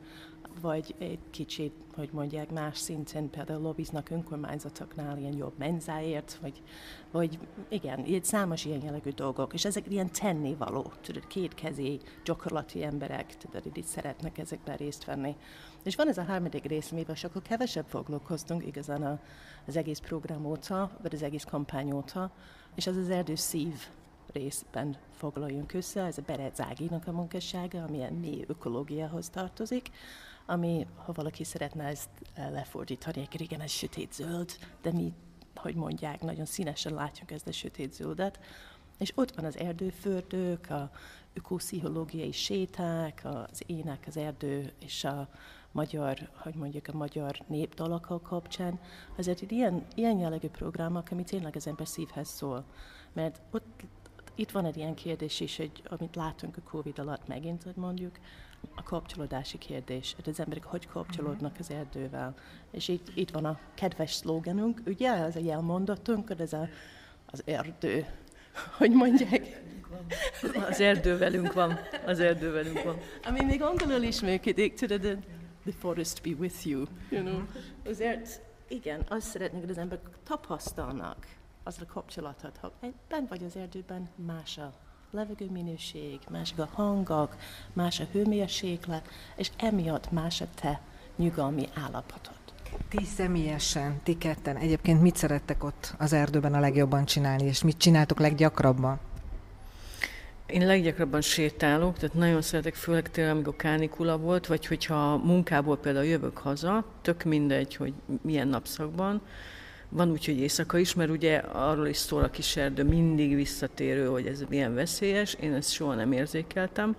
vagy 0.61 0.95
egy 0.97 1.19
kicsit, 1.29 1.73
hogy 1.95 2.09
mondják, 2.11 2.51
más 2.51 2.77
szinten 2.77 3.29
például 3.29 3.61
lobbiznak 3.61 4.09
önkormányzatoknál 4.09 5.17
ilyen 5.17 5.37
jobb 5.37 5.53
menzáért, 5.57 6.37
vagy, 6.41 6.61
vagy 7.11 7.39
igen, 7.67 8.05
ilyen 8.05 8.23
számos 8.23 8.65
ilyen 8.65 8.83
jellegű 8.83 9.09
dolgok, 9.09 9.53
és 9.53 9.65
ezek 9.65 9.91
ilyen 9.91 10.11
tennivaló, 10.11 10.91
tudod, 11.01 11.27
kétkezi, 11.27 11.99
gyakorlati 12.23 12.83
emberek, 12.83 13.37
tudod, 13.37 13.77
itt 13.77 13.85
szeretnek 13.85 14.37
ezekben 14.37 14.77
részt 14.77 15.05
venni. 15.05 15.35
És 15.83 15.95
van 15.95 16.07
ez 16.07 16.17
a 16.17 16.23
harmadik 16.23 16.65
rész, 16.65 16.91
amivel 16.91 17.15
sokkal 17.15 17.41
kevesebb 17.41 17.85
foglalkoztunk 17.87 18.65
igazán 18.65 19.03
a, 19.03 19.19
az 19.67 19.75
egész 19.75 19.99
program 19.99 20.45
óta, 20.45 20.91
vagy 21.01 21.13
az 21.13 21.23
egész 21.23 21.43
kampány 21.43 21.91
óta, 21.91 22.31
és 22.75 22.87
az 22.87 22.95
az 22.97 23.09
erdő 23.09 23.35
szív 23.35 23.73
részben 24.33 24.97
foglaljunk 25.11 25.73
össze, 25.73 26.03
ez 26.03 26.17
a 26.17 26.21
Berec 26.25 26.59
Áginak 26.59 27.07
a 27.07 27.11
munkássága, 27.11 27.83
ami 27.83 28.03
a 28.03 28.11
mély 28.21 28.43
ökológiához 28.47 29.29
tartozik, 29.29 29.89
ami, 30.49 30.87
ha 30.95 31.11
valaki 31.13 31.43
szeretne 31.43 31.83
ezt 31.83 32.09
eh, 32.33 32.51
lefordítani, 32.51 33.23
akkor 33.25 33.41
igen, 33.41 33.61
ez 33.61 33.71
sötét 33.71 34.13
zöld, 34.13 34.51
de 34.81 34.91
mi, 34.91 35.13
hogy 35.55 35.75
mondják, 35.75 36.21
nagyon 36.21 36.45
színesen 36.45 36.93
látjuk 36.93 37.31
ezt 37.31 37.47
a 37.47 37.51
sötét 37.51 37.93
zöldet. 37.93 38.39
És 38.97 39.11
ott 39.15 39.35
van 39.35 39.45
az 39.45 39.57
erdőfürdők, 39.57 40.69
a 40.69 40.91
ökopszichológiai 41.33 42.31
séták, 42.31 43.21
az 43.23 43.63
ének, 43.65 44.03
az 44.07 44.17
erdő 44.17 44.73
és 44.79 45.03
a 45.03 45.29
magyar, 45.71 46.29
hogy 46.35 46.55
mondjuk 46.55 46.87
a 46.87 46.97
magyar 46.97 47.39
népdalakkal 47.47 48.21
kapcsán. 48.21 48.79
Azért 49.17 49.41
itt 49.41 49.51
ilyen, 49.51 49.85
ilyen 49.95 50.17
jellegű 50.17 50.47
programok, 50.47 51.07
ami 51.11 51.23
tényleg 51.23 51.55
az 51.55 51.67
ember 51.67 51.87
szívhez 51.87 52.27
szól. 52.27 52.63
Mert 53.13 53.41
ott 53.51 53.83
itt 54.35 54.51
van 54.51 54.65
egy 54.65 54.77
ilyen 54.77 54.95
kérdés 54.95 55.39
is, 55.39 55.57
hogy, 55.57 55.83
amit 55.85 56.15
látunk 56.15 56.57
a 56.57 56.69
Covid 56.69 56.99
alatt 56.99 57.27
megint, 57.27 57.63
hogy 57.63 57.75
mondjuk, 57.75 58.19
a 58.75 58.83
kapcsolódási 58.83 59.57
kérdés, 59.57 60.13
hogy 60.15 60.29
az 60.29 60.39
emberek 60.39 60.63
hogy 60.63 60.87
kapcsolódnak 60.87 61.55
az 61.59 61.71
erdővel. 61.71 62.35
És 62.71 62.87
itt, 62.87 63.07
itt 63.13 63.29
van 63.29 63.45
a 63.45 63.59
kedves 63.73 64.13
szlogenünk, 64.13 64.81
ugye, 64.85 65.13
ez 65.13 65.35
a 65.35 65.39
jelmondatunk, 65.39 66.33
ez 66.37 66.53
a, 66.53 66.67
az 67.25 67.41
erdő, 67.45 68.05
hogy 68.77 68.91
mondják? 68.91 69.61
Az 70.69 70.79
erdő 70.79 71.17
velünk 71.17 71.53
van, 71.53 71.79
az 72.05 72.19
erdő 72.19 72.51
velünk 72.51 72.83
van. 72.83 72.97
Ami 73.23 73.43
még 73.43 73.61
angolul 73.61 74.01
is 74.01 74.21
működik, 74.21 74.73
tudod, 74.73 74.99
the, 75.01 75.17
the 75.63 75.73
forest 75.79 76.21
be 76.23 76.35
with 76.39 76.67
you, 76.67 76.85
you 77.09 77.23
know. 77.23 77.41
Azért, 77.85 78.41
igen, 78.67 79.05
azt 79.09 79.27
szeretnék, 79.27 79.61
hogy 79.61 79.69
az 79.69 79.77
emberek 79.77 80.03
tapasztalnak 80.23 81.27
az 81.63 81.77
a 81.81 81.85
kapcsolatot, 81.85 82.57
ha 82.57 82.71
bent 83.07 83.29
vagy 83.29 83.43
az 83.43 83.55
erdőben, 83.55 84.09
más 84.15 84.57
a 85.11 85.15
levegő 85.15 85.49
minőség, 85.51 86.19
más 86.29 86.53
a 86.57 86.67
hangok, 86.71 87.35
más 87.73 87.99
a 87.99 88.03
hőmérséklet, 88.11 89.07
és 89.35 89.51
emiatt 89.57 90.11
más 90.11 90.41
a 90.41 90.45
te 90.61 90.81
nyugalmi 91.15 91.67
állapotod. 91.73 92.37
Ti 92.89 93.05
személyesen, 93.05 93.99
ti 94.03 94.17
ketten, 94.17 94.55
egyébként 94.55 95.01
mit 95.01 95.15
szerettek 95.15 95.63
ott 95.63 95.93
az 95.97 96.13
erdőben 96.13 96.53
a 96.53 96.59
legjobban 96.59 97.05
csinálni, 97.05 97.43
és 97.43 97.63
mit 97.63 97.77
csináltok 97.77 98.19
leggyakrabban? 98.19 98.99
Én 100.45 100.65
leggyakrabban 100.65 101.21
sétálok, 101.21 101.97
tehát 101.97 102.15
nagyon 102.15 102.41
szeretek, 102.41 102.75
főleg 102.75 103.11
tényleg, 103.11 103.33
amikor 103.33 103.55
kánikula 103.55 104.17
volt, 104.17 104.47
vagy 104.47 104.65
hogyha 104.65 105.17
munkából 105.17 105.77
például 105.77 106.05
jövök 106.05 106.37
haza, 106.37 106.85
tök 107.01 107.23
mindegy, 107.23 107.75
hogy 107.75 107.93
milyen 108.21 108.47
napszakban, 108.47 109.21
van 109.89 110.11
úgy, 110.11 110.25
hogy 110.25 110.39
éjszaka 110.39 110.77
is, 110.77 110.93
mert 110.93 111.09
ugye 111.09 111.37
arról 111.37 111.87
is 111.87 111.97
szól 111.97 112.23
a 112.23 112.29
kis 112.29 112.55
erdő, 112.55 112.83
mindig 112.83 113.35
visszatérő, 113.35 114.05
hogy 114.05 114.25
ez 114.25 114.43
milyen 114.49 114.73
veszélyes, 114.73 115.33
én 115.33 115.53
ezt 115.53 115.71
soha 115.71 115.93
nem 115.93 116.11
érzékeltem. 116.11 116.95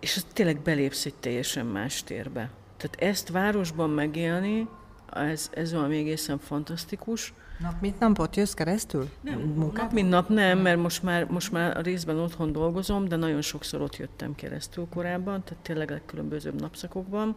És 0.00 0.16
az 0.16 0.26
tényleg 0.32 0.60
belépsz 0.60 1.04
egy 1.04 1.14
teljesen 1.14 1.66
más 1.66 2.04
térbe. 2.04 2.50
Tehát 2.76 2.96
ezt 3.14 3.28
városban 3.28 3.90
megélni, 3.90 4.68
ez, 5.12 5.50
ez 5.54 5.72
valami 5.72 5.96
egészen 5.96 6.38
fantasztikus. 6.38 7.32
Nap 7.58 7.80
mint 7.80 7.98
napot 7.98 8.36
jössz 8.36 8.52
keresztül? 8.52 9.10
Nem, 9.20 9.54
nap 9.74 9.92
mint 9.92 10.08
nap 10.08 10.28
nem, 10.28 10.58
mert 10.58 10.78
most 10.78 11.02
már, 11.02 11.24
most 11.24 11.52
már 11.52 11.76
a 11.76 11.80
részben 11.80 12.18
otthon 12.18 12.52
dolgozom, 12.52 13.08
de 13.08 13.16
nagyon 13.16 13.40
sokszor 13.40 13.80
ott 13.80 13.96
jöttem 13.96 14.34
keresztül 14.34 14.86
korábban, 14.90 15.44
tehát 15.44 15.62
tényleg 15.62 15.90
a 15.90 16.00
különbözőbb 16.06 16.60
napszakokban. 16.60 17.36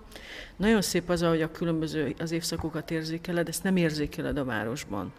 Nagyon 0.55 0.81
szép 0.81 1.09
az, 1.09 1.21
hogy 1.21 1.41
a 1.41 1.51
különböző 1.51 2.15
az 2.19 2.31
évszakokat 2.31 2.91
érzékeled, 2.91 3.47
ezt 3.47 3.63
nem 3.63 3.75
érzékeled 3.75 4.37
a 4.37 4.43
városban. 4.43 5.13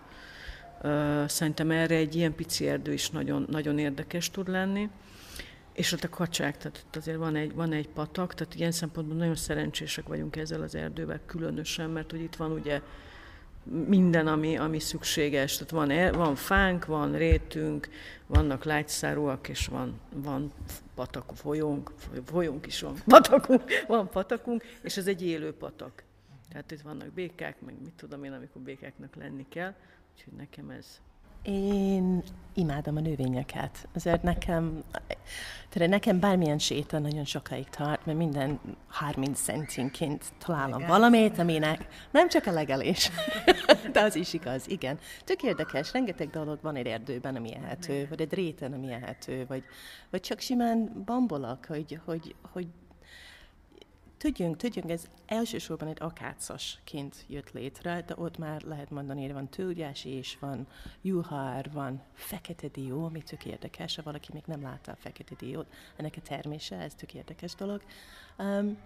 Szerintem 1.26 1.70
erre 1.70 1.94
egy 1.94 2.14
ilyen 2.14 2.34
pici 2.34 2.68
erdő 2.68 2.92
is 2.92 3.10
nagyon, 3.10 3.46
nagyon 3.50 3.78
érdekes 3.78 4.30
tud 4.30 4.48
lenni. 4.48 4.88
És 5.72 5.92
ott 5.92 6.04
a 6.04 6.08
kacsák, 6.08 6.56
tehát 6.56 6.84
ott 6.86 6.96
azért 6.96 7.16
van 7.16 7.36
egy, 7.36 7.54
van 7.54 7.72
egy 7.72 7.88
patak, 7.88 8.34
tehát 8.34 8.54
ilyen 8.54 8.72
szempontból 8.72 9.16
nagyon 9.16 9.36
szerencsések 9.36 10.06
vagyunk 10.06 10.36
ezzel 10.36 10.62
az 10.62 10.74
erdővel 10.74 11.20
különösen, 11.26 11.90
mert 11.90 12.10
hogy 12.10 12.20
itt 12.20 12.36
van 12.36 12.50
ugye 12.50 12.80
minden, 13.64 14.26
ami, 14.26 14.56
ami 14.56 14.78
szükséges. 14.78 15.52
Tehát 15.52 15.70
van, 15.70 15.90
e, 15.90 16.12
van 16.12 16.34
fánk, 16.34 16.84
van 16.84 17.12
rétünk, 17.16 17.88
vannak 18.26 18.64
lágyszárúak, 18.64 19.48
és 19.48 19.66
van, 19.66 20.00
van 20.14 20.52
patak, 20.94 21.32
folyónk, 21.34 21.92
folyónk 22.24 22.66
is 22.66 22.80
van, 22.80 22.94
patakunk, 23.06 23.62
van 23.86 24.08
patakunk, 24.08 24.64
és 24.82 24.96
ez 24.96 25.06
egy 25.06 25.22
élő 25.22 25.52
patak. 25.52 26.02
Tehát 26.48 26.70
itt 26.70 26.80
vannak 26.80 27.12
békák, 27.12 27.60
meg 27.60 27.74
mit 27.82 27.92
tudom 27.92 28.24
én, 28.24 28.32
amikor 28.32 28.62
békáknak 28.62 29.14
lenni 29.14 29.46
kell, 29.48 29.74
úgyhogy 30.14 30.32
nekem 30.32 30.70
ez, 30.70 31.00
én 31.42 32.22
imádom 32.54 32.96
a 32.96 33.00
növényeket. 33.00 33.88
Azért 33.94 34.22
nekem, 34.22 34.82
tehát 35.68 35.88
nekem 35.88 36.20
bármilyen 36.20 36.58
séta 36.58 36.98
nagyon 36.98 37.24
sokáig 37.24 37.68
tart, 37.68 38.06
mert 38.06 38.18
minden 38.18 38.60
30 38.88 39.40
centinként 39.40 40.24
találom 40.38 40.86
valamit, 40.86 41.38
aminek 41.38 41.86
nem 42.10 42.28
csak 42.28 42.46
a 42.46 42.52
legelés, 42.52 43.10
de 43.92 44.00
az 44.00 44.14
is 44.14 44.32
igaz, 44.32 44.68
igen. 44.68 44.98
Tök 45.24 45.42
érdekes, 45.42 45.92
rengeteg 45.92 46.30
dolog 46.30 46.58
van 46.62 46.76
egy 46.76 46.86
erdőben, 46.86 47.36
ami 47.36 47.54
ehető, 47.54 48.06
vagy 48.08 48.20
egy 48.20 48.34
réten, 48.34 48.72
ami 48.72 48.92
ehető, 48.92 49.44
vagy, 49.48 49.64
vagy 50.10 50.20
csak 50.20 50.40
simán 50.40 51.02
bambolak, 51.04 51.64
hogy, 51.68 52.00
hogy, 52.04 52.34
hogy 52.52 52.66
Tudjunk, 54.20 54.56
tudjunk, 54.56 54.90
ez 54.90 55.04
elsősorban 55.26 55.88
egy 55.88 55.96
akácosként 56.00 57.24
jött 57.28 57.50
létre, 57.52 58.02
de 58.06 58.14
ott 58.16 58.38
már 58.38 58.62
lehet 58.62 58.90
mondani, 58.90 59.22
hogy 59.22 59.32
van 59.32 59.48
tőgyás 59.48 60.04
és 60.04 60.38
van 60.38 60.66
juhár, 61.02 61.70
van 61.72 62.02
fekete 62.12 62.68
dió, 62.68 63.04
ami 63.04 63.22
tök 63.22 63.44
érdekes, 63.44 63.96
ha 63.96 64.02
valaki 64.02 64.28
még 64.32 64.42
nem 64.46 64.62
látta 64.62 64.92
a 64.92 64.96
fekete 64.96 65.34
diót, 65.38 65.72
ennek 65.96 66.14
a 66.16 66.20
termése, 66.20 66.76
ez 66.76 66.94
tök 66.94 67.14
érdekes 67.14 67.54
dolog. 67.54 67.82
Um, 68.38 68.76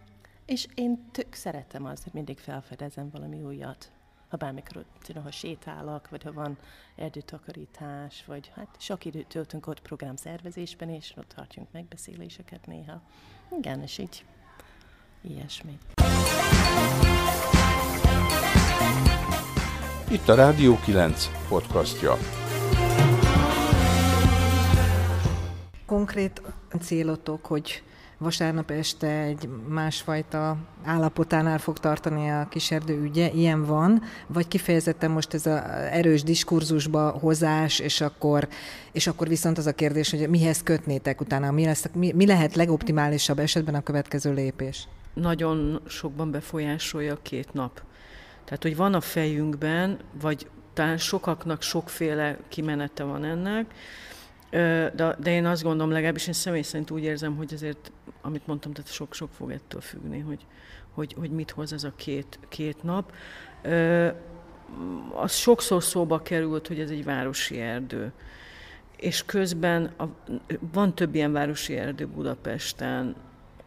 és 0.46 0.66
én 0.74 1.10
tök 1.10 1.34
szeretem 1.34 1.84
azt, 1.84 2.02
hogy 2.02 2.12
mindig 2.12 2.38
felfedezem 2.38 3.10
valami 3.10 3.42
újat. 3.42 3.92
Ha 4.28 4.36
bármikor 4.36 4.84
tudom, 5.02 5.22
ha 5.22 5.30
sétálok, 5.30 6.08
vagy 6.08 6.22
ha 6.22 6.32
van 6.32 6.58
erdőtakarítás, 6.96 8.24
vagy 8.24 8.52
hát 8.54 8.76
sok 8.78 9.04
időt 9.04 9.26
töltünk 9.26 9.66
ott 9.66 9.80
programszervezésben, 9.80 10.88
és 10.88 11.14
ott 11.16 11.28
tartjunk 11.28 11.72
megbeszéléseket 11.72 12.66
néha. 12.66 13.02
Igen, 13.58 13.82
és 13.82 13.98
így 13.98 14.24
ilyesmi. 15.28 15.78
Itt 20.10 20.28
a 20.28 20.34
Rádió 20.34 20.78
9 20.84 21.30
podcastja. 21.48 22.16
Konkrét 25.86 26.42
célotok, 26.80 27.46
hogy 27.46 27.82
vasárnap 28.18 28.70
este 28.70 29.08
egy 29.08 29.48
másfajta 29.68 30.56
állapotánál 30.84 31.58
fog 31.58 31.78
tartani 31.78 32.30
a 32.30 32.48
kiserdő 32.50 33.02
ügye, 33.02 33.30
ilyen 33.30 33.64
van, 33.64 34.02
vagy 34.26 34.48
kifejezetten 34.48 35.10
most 35.10 35.34
ez 35.34 35.46
az 35.46 35.60
erős 35.90 36.22
diskurzusba 36.22 37.10
hozás, 37.10 37.78
és 37.78 38.00
akkor, 38.00 38.48
és 38.92 39.06
akkor 39.06 39.28
viszont 39.28 39.58
az 39.58 39.66
a 39.66 39.72
kérdés, 39.72 40.10
hogy 40.10 40.28
mihez 40.28 40.62
kötnétek 40.62 41.20
utána, 41.20 41.50
mi, 41.50 41.64
lesz, 41.64 41.88
mi, 41.94 42.12
mi 42.12 42.26
lehet 42.26 42.54
legoptimálisabb 42.54 43.38
esetben 43.38 43.74
a 43.74 43.82
következő 43.82 44.32
lépés? 44.32 44.88
Nagyon 45.14 45.80
sokban 45.86 46.30
befolyásolja 46.30 47.12
a 47.12 47.22
két 47.22 47.52
nap. 47.52 47.82
Tehát, 48.44 48.62
hogy 48.62 48.76
van 48.76 48.94
a 48.94 49.00
fejünkben, 49.00 49.98
vagy 50.20 50.48
talán 50.72 50.98
sokaknak 50.98 51.62
sokféle 51.62 52.38
kimenete 52.48 53.02
van 53.02 53.24
ennek, 53.24 53.74
de, 54.94 55.16
de 55.18 55.30
én 55.30 55.46
azt 55.46 55.62
gondolom, 55.62 55.92
legalábbis 55.92 56.26
én 56.26 56.32
személy 56.32 56.62
szerint 56.62 56.90
úgy 56.90 57.02
érzem, 57.02 57.36
hogy 57.36 57.54
azért, 57.54 57.92
amit 58.22 58.46
mondtam, 58.46 58.72
tehát 58.72 58.92
sok-sok 58.92 59.30
fog 59.32 59.50
ettől 59.50 59.80
függni, 59.80 60.18
hogy, 60.18 60.46
hogy, 60.92 61.14
hogy 61.18 61.30
mit 61.30 61.50
hoz 61.50 61.72
ez 61.72 61.84
a 61.84 61.92
két, 61.96 62.38
két 62.48 62.82
nap. 62.82 63.12
Az 65.14 65.32
sokszor 65.32 65.82
szóba 65.82 66.22
került, 66.22 66.66
hogy 66.66 66.80
ez 66.80 66.90
egy 66.90 67.04
városi 67.04 67.60
erdő. 67.60 68.12
És 68.96 69.24
közben 69.24 69.90
a, 69.98 70.04
van 70.72 70.94
több 70.94 71.14
ilyen 71.14 71.32
városi 71.32 71.76
erdő 71.76 72.06
Budapesten, 72.06 73.14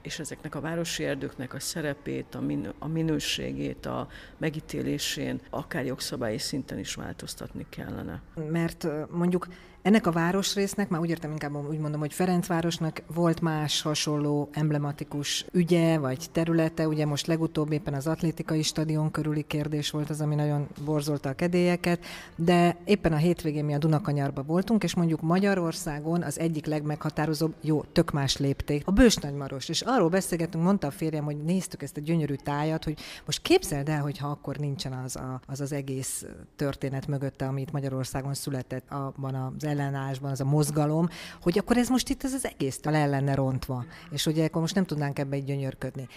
és 0.08 0.20
ezeknek 0.20 0.56
a 0.56 0.62
városi 0.62 1.04
erdőknek 1.04 1.54
a 1.54 1.60
szerepét, 1.60 2.36
a, 2.36 2.42
min- 2.42 2.74
a 2.80 2.88
minőségét, 2.88 3.86
a 3.86 4.08
megítélésén 4.38 5.42
akár 5.50 5.86
jogszabályi 5.86 6.38
szinten 6.38 6.80
is 6.80 6.96
változtatni 6.96 7.66
kellene. 7.70 8.22
Mert 8.52 8.88
mondjuk 9.10 9.48
ennek 9.88 10.08
a 10.08 10.12
városrésznek, 10.12 10.90
már 10.90 11.02
úgy 11.02 11.10
értem 11.10 11.32
inkább 11.32 11.56
úgy 11.70 11.80
mondom, 11.80 12.00
hogy 12.00 12.14
Ferencvárosnak 12.14 13.02
volt 13.14 13.42
más 13.42 13.82
hasonló 13.82 14.50
emblematikus 14.52 15.46
ügye 15.52 15.98
vagy 15.98 16.26
területe, 16.32 16.88
ugye 16.88 17.06
most 17.06 17.28
legutóbb 17.28 17.72
éppen 17.72 17.94
az 17.94 18.08
atlétikai 18.08 18.62
stadion 18.62 19.12
körüli 19.12 19.42
kérdés 19.48 19.92
volt 19.92 20.10
az, 20.10 20.22
ami 20.22 20.36
nagyon 20.36 20.68
borzolta 20.86 21.30
a 21.30 21.34
kedélyeket, 21.34 22.06
de 22.36 22.78
éppen 22.86 23.14
a 23.14 23.18
hétvégén 23.18 23.66
mi 23.66 23.74
a 23.74 23.78
Dunakanyarba 23.78 24.44
voltunk, 24.44 24.84
és 24.84 24.96
mondjuk 24.96 25.22
Magyarországon 25.22 26.24
az 26.24 26.40
egyik 26.40 26.66
legmeghatározóbb, 26.66 27.54
jó, 27.62 27.84
tök 27.84 28.12
más 28.12 28.38
lépték, 28.38 28.82
a 28.86 28.92
Bősnagymaros, 28.92 29.70
és 29.70 29.82
arról 29.98 30.10
beszélgetünk, 30.10 30.64
mondta 30.64 30.88
a 30.88 30.92
férjem, 30.92 31.24
hogy 31.24 31.38
néztük 31.38 31.84
ezt 31.84 31.98
a 31.98 32.02
gyönyörű 32.02 32.36
tájat, 32.36 32.84
hogy 32.84 33.00
most 33.26 33.42
képzeld 33.42 33.90
el, 33.90 34.02
hogyha 34.02 34.28
akkor 34.28 34.58
nincsen 34.58 34.94
az 34.94 35.16
a, 35.16 35.42
az, 35.48 35.62
az 35.62 35.72
egész 35.72 36.26
történet 36.56 37.08
mögötte, 37.08 37.48
amit 37.48 37.72
Magyarországon 37.72 38.34
született 38.34 38.86
abban 38.90 39.36
az 39.36 39.64
ellenállásban, 39.64 40.32
az 40.32 40.42
a 40.42 40.46
mozgalom, 40.46 41.08
hogy 41.42 41.58
akkor 41.58 41.78
ez 41.78 41.90
most 41.90 42.10
itt 42.10 42.24
ez 42.24 42.34
az 42.34 42.46
egész 42.46 42.80
el 42.84 43.10
lenne 43.10 43.36
rontva. 43.36 43.86
És 44.12 44.26
ugye 44.26 44.46
akkor 44.46 44.62
most 44.62 44.76
nem 44.76 44.86
tudnánk 44.86 45.20
ebbe 45.20 45.36
egy 45.36 45.44
gyönyörködni. 45.44 46.08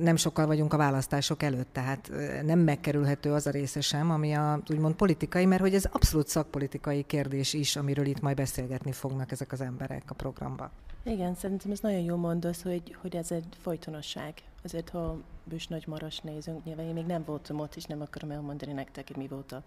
Nem 0.00 0.16
sokkal 0.16 0.46
vagyunk 0.46 0.72
a 0.72 0.76
választások 0.76 1.42
előtt, 1.42 1.72
tehát 1.72 2.10
nem 2.42 2.58
megkerülhető 2.58 3.32
az 3.32 3.46
a 3.46 3.50
része 3.50 3.80
sem, 3.80 4.10
ami 4.10 4.32
a 4.32 4.62
úgymond 4.70 4.94
politikai, 4.94 5.46
mert 5.46 5.60
hogy 5.60 5.74
ez 5.74 5.84
abszolút 5.84 6.28
szakpolitikai 6.28 7.02
kérdés 7.02 7.52
is, 7.52 7.76
amiről 7.76 8.06
itt 8.06 8.20
majd 8.20 8.36
beszélgetni 8.36 8.92
fognak 8.92 9.32
ezek 9.32 9.52
az 9.52 9.60
emberek 9.60 10.02
a 10.06 10.14
programba. 10.14 10.70
Igen, 11.02 11.34
szerintem 11.34 11.70
ez 11.70 11.80
nagyon 11.80 12.00
jó 12.00 12.16
mondasz, 12.16 12.62
hogy, 12.62 12.96
hogy 13.00 13.16
ez 13.16 13.30
egy 13.30 13.46
folytonosság. 13.60 14.34
Azért, 14.64 14.88
ha 14.88 15.16
Bős 15.44 15.66
Nagy 15.66 15.86
Maras 15.86 16.18
nézünk, 16.18 16.64
nyilván 16.64 16.86
én 16.86 16.94
még 16.94 17.06
nem 17.06 17.24
voltam 17.24 17.60
ott, 17.60 17.74
és 17.74 17.84
nem 17.84 18.00
akarom 18.00 18.30
elmondani 18.30 18.72
nektek, 18.72 19.06
hogy 19.06 19.16
mi 19.16 19.26
volt 19.26 19.52
a 19.52 19.62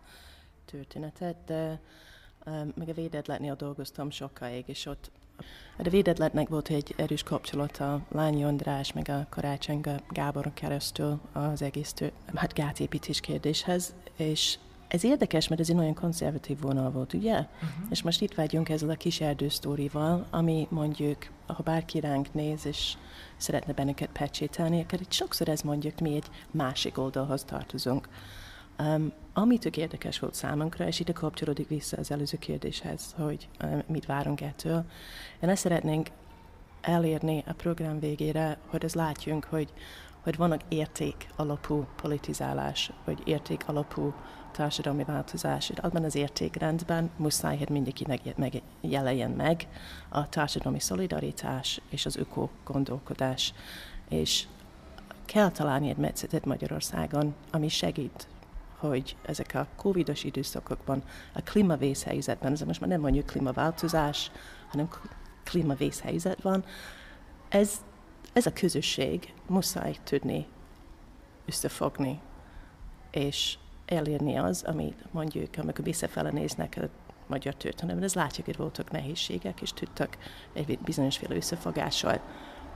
történetet, 0.66 1.36
de 1.46 1.80
meg 2.76 2.90
a 2.90 2.94
védetlennél 2.94 3.56
dolgoztam 3.56 4.10
sokáig, 4.10 4.64
és 4.68 4.86
ott 4.86 5.12
a 5.78 5.90
védetlennek 5.90 6.48
volt 6.48 6.70
egy 6.70 6.94
erős 6.98 7.24
kapcsolata 7.24 8.06
Lányi 8.12 8.44
András, 8.44 8.94
meg 8.94 9.10
a 9.10 9.26
Karácsony 9.30 9.82
Gábor 10.10 10.54
keresztül 10.54 11.20
az 11.32 11.62
egész 11.62 11.94
tő, 11.94 12.12
hát 12.36 12.54
gátépítés 12.54 13.20
kérdéshez, 13.20 13.96
és 14.16 14.58
ez 14.88 15.04
érdekes, 15.04 15.48
mert 15.48 15.62
ez 15.62 15.70
egy 15.70 15.76
nagyon 15.76 15.94
konzervatív 15.94 16.60
vonal 16.60 16.92
volt, 16.92 17.14
ugye? 17.14 17.34
Uh-huh. 17.34 17.70
És 17.90 18.02
most 18.02 18.22
itt 18.22 18.34
vagyunk 18.34 18.70
ezzel 18.70 18.90
a 18.90 18.96
kis 18.96 19.22
erdősztórival, 19.22 20.26
ami 20.30 20.68
mondjuk, 20.70 21.18
ha 21.48 21.64
bárki 21.64 22.00
ránk 22.00 22.34
néz, 22.34 22.66
és 22.66 22.94
szeretne 23.38 23.74
bennünket 23.74 24.10
pecsételni, 24.10 24.82
akkor 24.82 25.02
itt 25.02 25.12
sokszor 25.12 25.50
ez 25.50 25.62
mondjuk, 25.62 26.00
mi 26.00 26.16
egy 26.16 26.30
másik 26.52 26.98
oldalhoz 26.98 27.44
tartozunk. 27.44 28.10
Um, 28.80 29.12
ami 29.34 29.58
tök 29.58 29.78
érdekes 29.78 30.20
volt 30.20 30.34
számunkra, 30.34 30.88
és 30.88 31.00
ide 31.00 31.12
kapcsolódik 31.12 31.68
vissza 31.68 31.98
az 31.98 32.12
előző 32.12 32.38
kérdéshez, 32.38 33.16
hogy 33.18 33.48
um, 33.64 33.82
mit 33.88 34.06
várunk 34.06 34.42
ettől. 34.42 34.86
Én 35.42 35.50
ezt 35.50 35.62
szeretnénk 35.62 36.10
elérni 36.82 37.44
a 37.48 37.54
program 37.54 38.00
végére, 38.00 38.58
hogy 38.68 38.86
az 38.86 38.94
látjunk, 38.94 39.46
hogy, 39.46 39.74
hogy 40.24 40.38
vannak 40.38 40.62
érték 40.68 41.28
alapú 41.36 41.86
politizálás, 42.02 42.92
vagy 43.06 43.22
érték 43.26 43.64
alapú 43.68 44.14
társadalmi 44.56 45.04
változás. 45.04 45.70
Abban 45.70 46.04
az 46.04 46.16
értékrendben 46.16 47.10
muszáj, 47.18 47.58
hogy 47.58 47.70
mindenkinek 47.70 48.36
megjelenjen 48.82 49.32
meg 49.32 49.68
a 50.10 50.30
társadalmi 50.30 50.80
szolidaritás 50.80 51.82
és 51.90 52.06
az 52.06 52.16
öko 52.16 52.50
gondolkodás. 52.64 53.54
És 54.10 54.48
kell 55.26 55.52
találni 55.52 55.90
egy 55.90 55.98
metszetet 55.98 56.46
Magyarországon, 56.46 57.36
ami 57.52 57.68
segít 57.68 58.28
hogy 58.78 59.16
ezek 59.26 59.52
a 59.54 59.68
covidos 59.76 60.24
időszakokban, 60.24 61.04
a 61.34 61.42
klímavészhelyzetben, 61.42 62.52
ez 62.52 62.62
most 62.62 62.80
már 62.80 62.90
nem 62.90 63.02
mondjuk 63.02 63.26
klímaváltozás, 63.26 64.32
hanem 64.70 64.90
klímavészhelyzet 65.44 66.42
van, 66.42 66.66
ez, 67.50 67.72
ez 68.34 68.46
a 68.46 68.54
közösség 68.54 69.34
muszáj 69.48 69.98
tudni 70.04 70.48
összefogni, 71.46 72.20
és 73.12 73.58
elérni 73.86 74.38
az, 74.38 74.64
amit 74.64 75.06
mondjuk, 75.12 75.50
amikor 75.58 75.86
visszafele 75.86 76.32
néznek 76.32 76.78
a 76.82 76.90
magyar 77.28 77.56
történelemben, 77.56 78.06
ez 78.06 78.16
látjuk, 78.16 78.46
hogy 78.46 78.58
voltak 78.58 78.92
nehézségek, 78.92 79.62
és 79.62 79.74
tudtak 79.74 80.18
egy 80.54 80.80
bizonyosféle 80.80 81.36
összefogással 81.36 82.22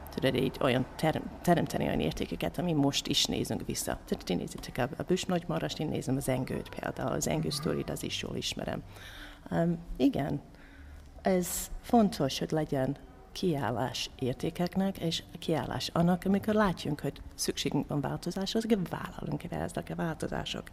tudod, 0.09 0.35
így 0.35 0.57
olyan 0.61 0.85
ter- 0.95 1.21
teremteni 1.41 1.85
olyan 1.85 1.99
értékeket, 1.99 2.57
ami 2.57 2.73
most 2.73 3.07
is 3.07 3.25
nézünk 3.25 3.65
vissza. 3.65 3.99
Tehát 4.05 4.25
ti 4.25 4.33
nézitek 4.33 4.77
a, 4.77 5.01
a 5.01 5.03
Büs 5.03 5.23
Nagymarast, 5.23 5.79
én 5.79 5.87
nézem 5.87 6.15
az 6.15 6.29
Engőt 6.29 6.69
például, 6.79 7.11
az 7.11 7.27
Engő 7.27 7.49
sztorit, 7.49 7.89
az 7.89 8.03
is 8.03 8.21
jól 8.21 8.35
ismerem. 8.35 8.83
Um, 9.51 9.77
igen, 9.97 10.41
ez 11.21 11.71
fontos, 11.81 12.39
hogy 12.39 12.51
legyen 12.51 12.97
kiállás 13.39 14.09
értékeknek, 14.19 14.97
és 14.97 15.23
kiállás 15.39 15.89
annak, 15.93 16.23
amikor 16.25 16.53
látjunk, 16.53 16.99
hogy 16.99 17.21
szükségünk 17.35 17.87
van 17.87 18.01
változáshoz, 18.01 18.65
vállalunk 18.89 19.43
ezek 19.49 19.89
a 19.89 19.95
változások. 19.95 20.69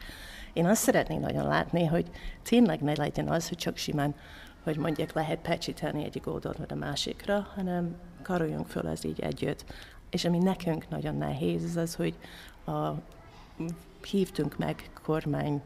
Én 0.52 0.66
azt 0.66 0.82
szeretném 0.82 1.20
nagyon 1.20 1.46
látni, 1.46 1.84
hogy 1.84 2.10
tényleg 2.42 2.80
ne 2.80 2.92
legyen 2.96 3.28
az, 3.28 3.48
hogy 3.48 3.56
csak 3.56 3.76
simán, 3.76 4.14
hogy 4.62 4.76
mondják, 4.76 5.12
lehet 5.12 5.38
pecsíteni 5.38 6.04
egyik 6.04 6.26
oldalt 6.26 6.56
vagy 6.56 6.72
a 6.72 6.74
másikra, 6.74 7.46
hanem 7.54 7.96
karoljunk 8.22 8.66
föl 8.66 8.88
ez 8.88 9.04
így 9.04 9.20
együtt. 9.20 9.64
És 10.10 10.24
ami 10.24 10.38
nekünk 10.38 10.88
nagyon 10.88 11.16
nehéz, 11.16 11.64
az 11.64 11.76
az, 11.76 11.94
hogy 11.94 12.14
a, 12.64 12.92
hívtunk 14.10 14.58
meg 14.58 14.90
kormány 15.02 15.62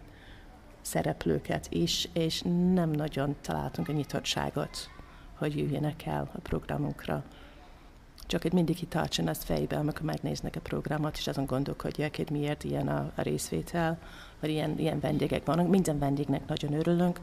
szereplőket 0.81 1.67
is, 1.71 2.09
és 2.13 2.43
nem 2.73 2.91
nagyon 2.91 3.37
találtunk 3.41 3.89
a 3.89 3.93
nyitottságot, 3.93 4.91
hogy 5.41 5.57
jöjjenek 5.59 6.07
el 6.07 6.31
a 6.35 6.41
programunkra. 6.41 7.25
Csak 8.27 8.43
hogy 8.43 8.53
mindig 8.53 8.89
tartson 8.89 9.29
azt 9.29 9.45
fejbe, 9.45 9.77
amikor 9.77 10.03
megnéznek 10.03 10.57
a 10.57 10.61
programot, 10.61 11.17
és 11.17 11.27
azon 11.27 11.47
gondolkodják, 11.47 12.17
hogy 12.17 12.31
miért 12.31 12.65
ilyen 12.65 12.89
a, 12.89 13.13
a 13.15 13.23
részvétel, 13.23 13.99
vagy 14.41 14.51
ilyen, 14.51 14.79
ilyen 14.79 15.01
vendégek 15.01 15.45
vannak. 15.45 15.69
Minden 15.69 15.99
vendégnek 15.99 16.41
nagyon 16.47 16.73
örülünk, 16.73 17.21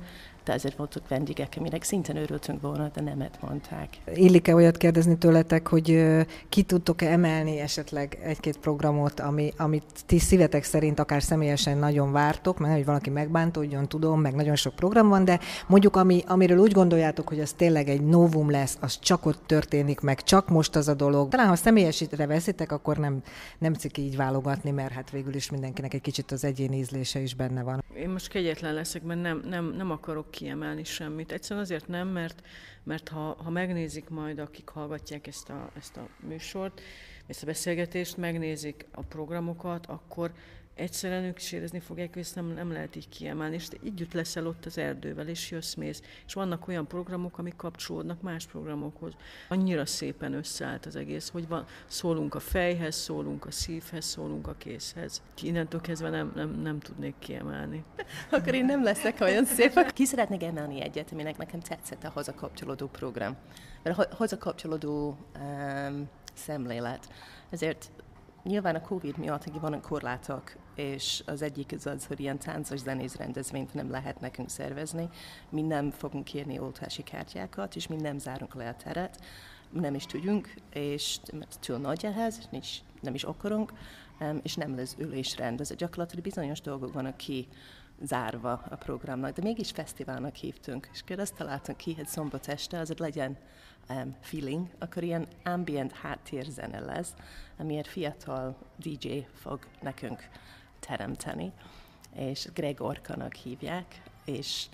de 0.48 0.54
ezért 0.54 0.76
voltak 0.76 1.08
vendégek, 1.08 1.54
aminek 1.58 1.84
szintén 1.84 2.18
örültünk 2.18 2.62
volna, 2.62 2.90
de 2.94 3.02
nemet 3.02 3.38
mondták. 3.42 3.90
Illik-e 4.14 4.56
olyat 4.56 4.78
kérdezni 4.78 5.18
tőletek, 5.18 5.68
hogy 5.68 6.06
ki 6.50 6.62
tudtok-e 6.62 7.12
emelni 7.12 7.60
esetleg 7.60 8.20
egy-két 8.24 8.58
programot, 8.58 9.20
ami, 9.20 9.54
amit 9.58 9.84
ti 10.06 10.20
szívetek 10.20 10.64
szerint 10.64 11.00
akár 11.00 11.24
személyesen 11.24 11.78
nagyon 11.78 12.12
vártok, 12.12 12.60
mert 12.60 12.74
hogy 12.74 12.86
valaki 12.86 13.10
megbántódjon, 13.10 13.88
tudom, 13.88 14.22
meg 14.22 14.36
nagyon 14.36 14.56
sok 14.56 14.76
program 14.76 15.08
van, 15.08 15.26
de 15.26 15.40
mondjuk 15.68 15.96
ami, 15.96 16.24
amiről 16.28 16.58
úgy 16.58 16.72
gondoljátok, 16.72 17.28
hogy 17.28 17.40
az 17.40 17.52
tényleg 17.52 17.90
egy 17.90 18.02
novum 18.02 18.50
lesz, 18.50 18.78
az 18.80 19.00
csak 19.00 19.26
ott 19.26 19.42
történik 19.46 20.00
meg, 20.00 20.24
csak 20.24 20.50
most 20.50 20.76
az 20.76 20.88
a 20.88 20.94
dolog. 20.94 21.30
Talán 21.30 21.48
ha 21.48 21.56
személyesítre 21.56 22.26
veszitek, 22.28 22.72
akkor 22.72 22.98
nem, 22.98 23.22
nem 23.58 23.74
ciki 23.74 24.02
így 24.02 24.16
válogatni, 24.16 24.72
mert 24.72 24.94
hát 24.94 25.12
végül 25.12 25.36
is 25.36 25.50
mindenkinek 25.50 25.94
egy 25.94 26.02
kicsit 26.02 26.32
az 26.32 26.44
egyéni 26.44 26.78
ízlése 27.08 27.20
is 27.20 27.34
benne 27.34 27.64
van. 27.64 27.84
Én 27.96 28.10
most 28.10 28.28
kegyetlen 28.28 28.74
leszek, 28.74 29.04
mert 29.04 29.22
nem, 29.22 29.42
nem, 29.46 29.66
nem 29.66 29.92
akarok 29.92 30.32
kiemelni 30.32 30.84
semmit. 30.84 31.32
Egyszerűen 31.32 31.66
azért 31.66 31.88
nem, 31.88 32.08
mert, 32.08 32.42
mert 32.84 33.10
ha, 33.10 33.38
ha 33.44 33.50
megnézik 33.50 34.10
majd, 34.10 34.40
akik 34.40 34.70
hallgatják 34.70 35.28
ezt 35.28 35.50
a, 35.50 35.70
ezt 35.78 35.98
a 35.98 36.08
műsort, 36.28 36.82
ezt 37.28 37.44
a 37.44 37.46
beszélgetést, 37.46 38.18
megnézik 38.18 38.86
a 38.92 39.02
programokat, 39.02 39.86
akkor 39.86 40.32
egyszerűen 40.78 41.24
ők 41.24 41.38
is 41.38 41.52
érezni 41.52 41.80
fogják, 41.80 42.14
hogy 42.14 42.22
ezt 42.22 42.36
nem, 42.36 42.46
nem 42.46 42.72
lehet 42.72 42.96
így 42.96 43.10
kiemelni, 43.10 43.56
és 43.56 43.68
te 43.68 43.78
így 43.84 44.08
leszel 44.14 44.48
ott 44.48 44.66
az 44.66 44.78
erdővel, 44.78 45.28
és 45.28 45.52
jössz, 45.52 45.74
mész. 45.74 46.02
És 46.26 46.34
vannak 46.34 46.68
olyan 46.68 46.88
programok, 46.88 47.38
amik 47.38 47.56
kapcsolódnak 47.56 48.22
más 48.22 48.46
programokhoz. 48.46 49.14
Annyira 49.50 49.86
szépen 49.86 50.34
összeállt 50.34 50.86
az 50.86 50.96
egész, 50.96 51.30
hogy 51.30 51.48
van, 51.48 51.66
szólunk 51.86 52.36
a 52.36 52.40
fejhez, 52.40 52.96
szólunk 52.96 53.46
a 53.46 53.52
szívhez, 53.52 54.06
szólunk 54.06 54.48
a 54.48 54.56
készhez. 54.58 55.22
Innentől 55.42 55.82
kezdve 55.82 56.10
nem, 56.10 56.32
nem, 56.36 56.50
nem 56.50 56.80
tudnék 56.80 57.16
kiemelni. 57.20 57.84
Akkor 58.32 58.54
én 58.54 58.66
nem 58.66 58.84
leszek 58.84 59.22
olyan 59.22 59.46
szép. 59.46 59.92
Ki 59.94 60.06
szeretnék 60.06 60.44
emelni 60.44 60.82
egyet, 60.82 61.12
aminek 61.12 61.38
nekem 61.38 61.60
tetszett 61.60 62.04
a 62.04 62.10
hozakapcsolódó 62.10 62.88
program? 62.88 63.36
Mert 63.84 63.98
a 63.98 64.16
hozakapcsolódó 64.16 65.18
um, 65.40 66.10
szemlélet. 66.34 67.10
Ezért 67.50 67.92
Nyilván 68.48 68.76
a 68.76 68.82
Covid 68.82 69.18
miatt 69.18 69.44
vannak 69.44 69.82
korlátok, 69.82 70.56
és 70.76 71.24
az 71.26 71.42
egyik 71.42 71.72
az 71.72 71.86
az, 71.86 72.06
hogy 72.06 72.20
ilyen 72.20 72.40
táncos 72.40 72.80
zenész 72.80 73.16
rendezvényt 73.16 73.74
nem 73.74 73.90
lehet 73.90 74.20
nekünk 74.20 74.50
szervezni. 74.50 75.10
Mi 75.50 75.62
nem 75.62 75.92
fogunk 75.92 76.24
kérni 76.24 76.60
oltási 76.60 77.04
kártyákat, 77.04 77.76
és 77.76 77.88
mi 77.88 77.96
nem 77.96 78.18
zárunk 78.18 78.54
le 78.54 78.70
a 78.70 78.76
teret, 78.76 79.20
nem 79.70 79.96
is 79.96 80.06
tudjunk, 80.06 80.54
és 80.74 81.20
mert 81.34 81.60
túl 81.60 81.78
nagy 81.78 82.06
ehhez, 82.06 82.48
nincs, 82.52 82.70
nem 83.02 83.14
is 83.14 83.24
akarunk, 83.24 83.74
és 84.42 84.56
nem 84.56 84.76
lesz 84.76 84.96
ülésrend. 84.98 85.60
Ez 85.60 85.76
gyakorlatilag 85.76 86.24
bizonyos 86.24 86.62
dolgok 86.62 86.94
vannak 86.94 87.18
ki 87.18 87.48
zárva 88.02 88.64
a 88.70 88.76
programnak, 88.76 89.36
de 89.36 89.42
mégis 89.42 89.72
fesztiválnak 89.72 90.36
hívtunk, 90.36 90.90
és 90.94 91.02
akkor 91.02 91.20
azt 91.20 91.36
találtunk 91.36 91.78
ki, 91.78 91.94
hogy 91.94 92.08
szombat 92.08 92.48
este 92.48 92.80
az 92.80 92.94
legyen 92.98 93.38
um, 93.90 94.16
feeling, 94.22 94.68
akkor 94.80 95.04
ilyen 95.04 95.28
ambient 95.44 95.92
háttérzene 95.92 96.80
lesz, 96.80 97.14
amiért 97.58 97.88
fiatal 97.88 98.58
DJ 98.76 99.18
fog 99.34 99.60
nekünk 99.82 100.30
teremteni, 100.80 101.52
és 102.16 102.48
Gregorkanak 102.54 103.34
hívják, 103.34 104.02
és 104.28 104.66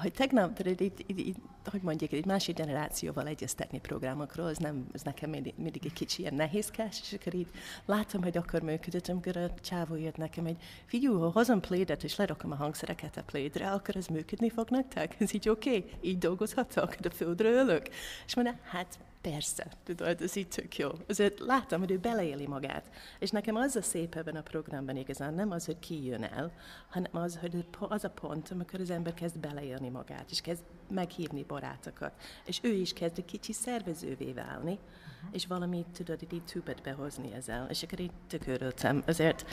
hogy 0.00 0.12
tegnap, 0.12 0.54
tehát 0.54 0.80
így, 0.80 1.04
így, 1.06 1.18
így, 1.18 1.36
hogy 1.70 1.82
mondjuk, 1.82 2.12
egy 2.12 2.24
másik 2.24 2.56
generációval 2.56 3.26
egyeztetni 3.26 3.80
programokról, 3.80 4.48
ez, 4.48 4.56
nem, 4.56 4.86
ez 4.92 5.02
nekem 5.02 5.30
mindig, 5.30 5.54
mindig 5.56 5.84
egy 5.84 5.92
kicsi 5.92 6.20
ilyen 6.20 6.34
nehézkes, 6.34 7.00
és 7.00 7.12
akkor 7.12 7.34
így 7.34 7.46
látom, 7.84 8.22
hogy 8.22 8.36
akkor 8.36 8.60
működött, 8.60 9.08
amikor 9.08 9.36
a 9.36 9.54
csávó 9.60 9.94
jött 9.94 10.16
nekem, 10.16 10.44
hogy 10.44 10.56
figyú, 10.86 11.18
ha 11.18 11.30
hozom 11.30 11.60
plédet, 11.60 12.04
és 12.04 12.16
lerakom 12.16 12.52
a 12.52 12.56
hangszereket 12.56 13.16
a 13.16 13.22
plédre, 13.22 13.70
akkor 13.70 13.96
ez 13.96 14.06
működni 14.06 14.50
fog 14.50 14.68
nektek? 14.70 15.16
Ez 15.18 15.34
így 15.34 15.48
oké? 15.48 15.76
Okay? 15.76 15.90
Így 16.00 16.18
dolgozhatok? 16.18 16.94
De 16.94 17.10
földre 17.10 17.50
ölök? 17.50 17.88
És 18.26 18.34
mondja, 18.34 18.58
hát 18.62 18.98
persze, 19.30 19.66
tudod, 19.84 20.22
ez 20.22 20.36
így 20.36 20.48
tök 20.48 20.76
jó. 20.76 20.88
Azért 21.08 21.38
láttam, 21.38 21.80
hogy 21.80 21.90
ő 21.90 21.98
beleéli 21.98 22.46
magát. 22.46 22.90
És 23.18 23.30
nekem 23.30 23.56
az 23.56 23.76
a 23.76 23.82
szép 23.82 24.14
ebben 24.14 24.36
a 24.36 24.42
programban 24.42 24.96
igazán, 24.96 25.34
nem 25.34 25.50
az, 25.50 25.64
hogy 25.64 25.78
ki 25.78 26.04
jön 26.04 26.22
el, 26.22 26.52
hanem 26.88 27.10
az, 27.16 27.36
hogy 27.36 27.66
az 27.78 28.04
a 28.04 28.10
pont, 28.10 28.50
amikor 28.50 28.80
az 28.80 28.90
ember 28.90 29.14
kezd 29.14 29.38
beleélni 29.38 29.88
magát, 29.88 30.30
és 30.30 30.40
kezd 30.40 30.62
meghívni 30.88 31.42
barátokat. 31.42 32.12
És 32.44 32.58
ő 32.62 32.72
is 32.72 32.92
kezd 32.92 33.18
egy 33.18 33.24
kicsi 33.24 33.52
szervezővé 33.52 34.32
válni, 34.32 34.72
uh-huh. 34.72 35.30
és 35.32 35.46
valamit 35.46 35.86
tudod, 35.86 36.20
így 36.32 36.44
többet 36.44 36.82
behozni 36.82 37.32
ezzel. 37.32 37.66
És 37.70 37.82
akkor 37.82 38.00
így 38.00 38.12
tök 38.28 38.46
örültem. 38.46 39.02
Azért, 39.06 39.46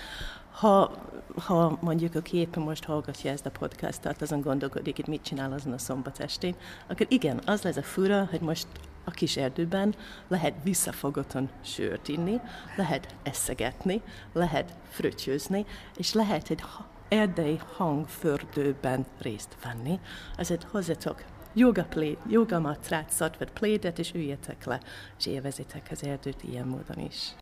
ha, 0.52 0.92
ha 1.36 1.78
mondjuk 1.82 2.16
a 2.16 2.22
éppen 2.32 2.64
most 2.64 2.84
hallgatja 2.84 3.32
ezt 3.32 3.46
a 3.46 3.52
podcastot, 3.52 4.22
azon 4.22 4.42
gondolkodik, 4.42 4.96
hogy 4.96 5.08
mit 5.08 5.24
csinál 5.24 5.54
azon 5.54 5.74
a 5.74 5.78
szombat 5.78 6.20
estén, 6.20 6.56
akkor 6.88 7.06
igen, 7.10 7.42
az 7.46 7.62
lesz 7.62 7.78
a 7.78 7.84
fura, 7.84 8.28
hogy 8.32 8.42
most 8.42 8.68
a 9.04 9.12
kis 9.12 9.38
erdőben 9.38 9.96
lehet 10.28 10.54
visszafogoton 10.64 11.50
sört 11.62 12.08
inni, 12.08 12.40
lehet 12.76 13.16
eszegetni, 13.24 14.02
lehet 14.34 14.76
fröccsözni, 14.90 15.66
és 15.98 16.14
lehet 16.14 16.50
egy 16.50 16.64
erdei 17.08 17.60
hangfördőben 17.76 19.06
részt 19.18 19.58
venni. 19.64 20.00
Ezért 20.38 20.64
hozzatok 20.64 21.24
yoga, 21.54 21.86
play, 21.86 22.18
yoga 22.28 22.60
matrát, 22.60 23.10
szatvet 23.10 23.52
plédet, 23.52 24.00
és 24.00 24.14
üljetek 24.14 24.66
le, 24.66 24.82
és 25.18 25.26
élvezitek 25.26 25.88
az 25.92 26.04
erdőt 26.04 26.44
ilyen 26.44 26.68
módon 26.68 27.00
is. 27.00 27.36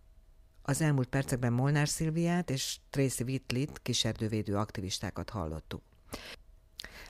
Az 0.62 0.82
elmúlt 0.82 1.08
percekben 1.08 1.54
Molnár 1.54 1.88
Szilviát 1.88 2.50
és 2.50 2.78
Tracy 2.90 3.24
Whitlit 3.24 3.80
kiserdővédő 3.82 4.56
aktivistákat 4.56 5.30
hallottuk. 5.30 5.82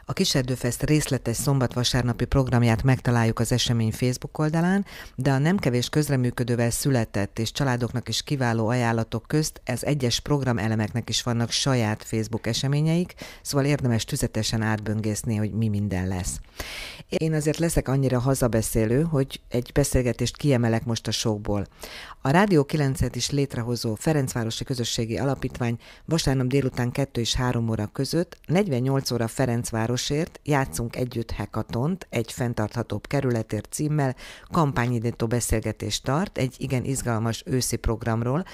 A 0.06 0.14
Kiserdőfest 0.14 0.84
részletes 0.84 1.38
szombat-vasárnapi 1.38 2.26
programját 2.26 2.84
megtaláljuk 2.84 3.40
az 3.40 3.52
esemény 3.52 3.92
Facebook 3.92 4.38
oldalán, 4.38 4.86
de 5.16 5.32
a 5.32 5.38
nem 5.38 5.58
kevés 5.58 5.90
közreműködővel 5.90 6.70
született 6.70 7.40
és 7.40 7.52
családoknak 7.52 8.10
is 8.10 8.24
kiváló 8.24 8.68
ajánlatok 8.68 9.24
közt 9.28 9.62
ez 9.64 9.84
egyes 9.84 10.20
programelemeknek 10.20 11.10
is 11.10 11.24
vannak 11.24 11.52
saját 11.52 12.04
Facebook 12.04 12.48
eseményeik, 12.48 13.14
szóval 13.42 13.66
érdemes 13.66 14.06
tüzetesen 14.06 14.62
átböngészni, 14.62 15.36
hogy 15.36 15.52
mi 15.52 15.68
minden 15.68 16.08
lesz. 16.08 16.40
Én 17.10 17.34
azért 17.34 17.58
leszek 17.58 17.88
annyira 17.88 18.20
hazabeszélő, 18.20 19.02
hogy 19.02 19.42
egy 19.50 19.72
beszélgetést 19.74 20.38
kiemelek 20.38 20.86
most 20.86 21.08
a 21.08 21.12
showból. 21.12 21.68
A 22.24 22.30
Rádió 22.30 22.66
9-et 22.68 23.12
is 23.14 23.30
létrehozó 23.30 23.96
Ferencvárosi 23.96 24.64
Közösségi 24.64 25.18
Alapítvány 25.18 25.78
vasárnap 26.06 26.48
délután 26.48 26.92
2 26.92 27.22
és 27.22 27.36
3 27.36 27.70
óra 27.70 27.86
között 27.86 28.38
48 28.46 29.12
óra 29.12 29.28
Ferencvárosért 29.28 30.40
játszunk 30.44 30.96
együtt 30.96 31.32
hekatont 31.32 32.08
egy 32.10 32.32
fenntarthatóbb 32.32 33.08
kerületért 33.08 33.68
címmel 33.72 34.16
kampányidító 34.52 35.28
beszélgetést 35.28 36.04
tart 36.04 36.38
egy 36.38 36.56
igen 36.58 36.84
izgalmas 36.84 37.44
őszi 37.46 37.76
programról, 37.76 38.46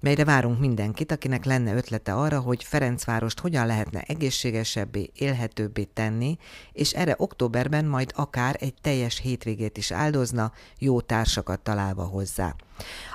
melyre 0.00 0.24
várunk 0.24 0.58
mindenkit, 0.58 1.12
akinek 1.12 1.44
lenne 1.44 1.74
ötlete 1.74 2.14
arra, 2.14 2.40
hogy 2.40 2.64
Ferencvárost 2.64 3.40
hogyan 3.40 3.66
lehetne 3.66 4.00
egészségesebbé, 4.00 5.10
élhetőbbé 5.14 5.84
tenni, 5.84 6.38
és 6.72 6.92
erre 6.92 7.14
októberben 7.16 7.84
majd 7.84 8.12
akár 8.14 8.56
egy 8.60 8.74
teljes 8.80 9.20
hétvégét 9.20 9.76
is 9.76 9.90
áldozna, 9.90 10.52
jó 10.78 11.00
társakat 11.00 11.60
találva 11.60 12.04
hozzá. 12.04 12.54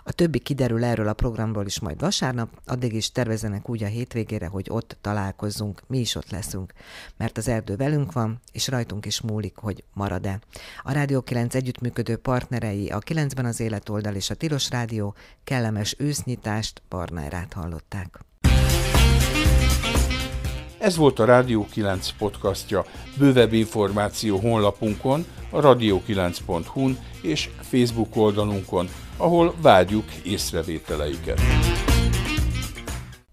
A 0.06 0.12
többi 0.12 0.40
kiderül 0.40 0.84
erről 0.84 1.08
a 1.08 1.14
programról 1.14 1.66
is 1.66 1.80
majd 1.80 2.00
vasárnap, 2.00 2.50
addig 2.66 2.94
is 2.94 3.12
tervezenek 3.12 3.70
úgy 3.70 3.84
a 3.84 3.88
hétvégére, 3.88 4.48
hogy 4.48 4.66
ott 4.70 4.98
találkozzunk, 5.02 5.82
mi 5.88 6.00
is 6.00 6.16
ott 6.16 6.32
leszünk, 6.32 6.74
mert 7.18 7.38
az 7.38 7.48
erdő 7.48 7.76
velünk 7.76 8.12
van, 8.12 8.40
és 8.52 8.68
rajtunk 8.68 9.06
is 9.06 9.22
múlik, 9.22 9.56
hogy 9.56 9.84
marad-e. 9.94 10.40
A 10.84 10.92
Rádió 10.92 11.22
9 11.22 11.56
együttműködő 11.56 12.16
partnerei 12.16 12.90
a 12.90 13.00
9-ben 13.00 13.46
az 13.46 13.60
életoldal 13.60 14.16
és 14.16 14.30
a 14.30 14.36
Tilos 14.36 14.70
Rádió 14.70 15.16
kellemes 15.44 15.96
ősznyitást, 15.98 16.82
Barnárát 16.90 17.54
hallották. 17.54 18.20
Ez 20.78 20.96
volt 20.96 21.20
a 21.20 21.26
Rádió 21.26 21.68
9 21.72 22.10
podcastja. 22.18 22.86
Bővebb 23.18 23.54
információ 23.54 24.38
honlapunkon, 24.38 25.26
a 25.50 25.60
radio9.hu-n 25.60 26.98
és 27.22 27.50
Facebook 27.62 28.16
oldalunkon, 28.16 28.88
ahol 29.18 29.54
várjuk 29.62 30.06
észrevételeiket. 30.24 31.40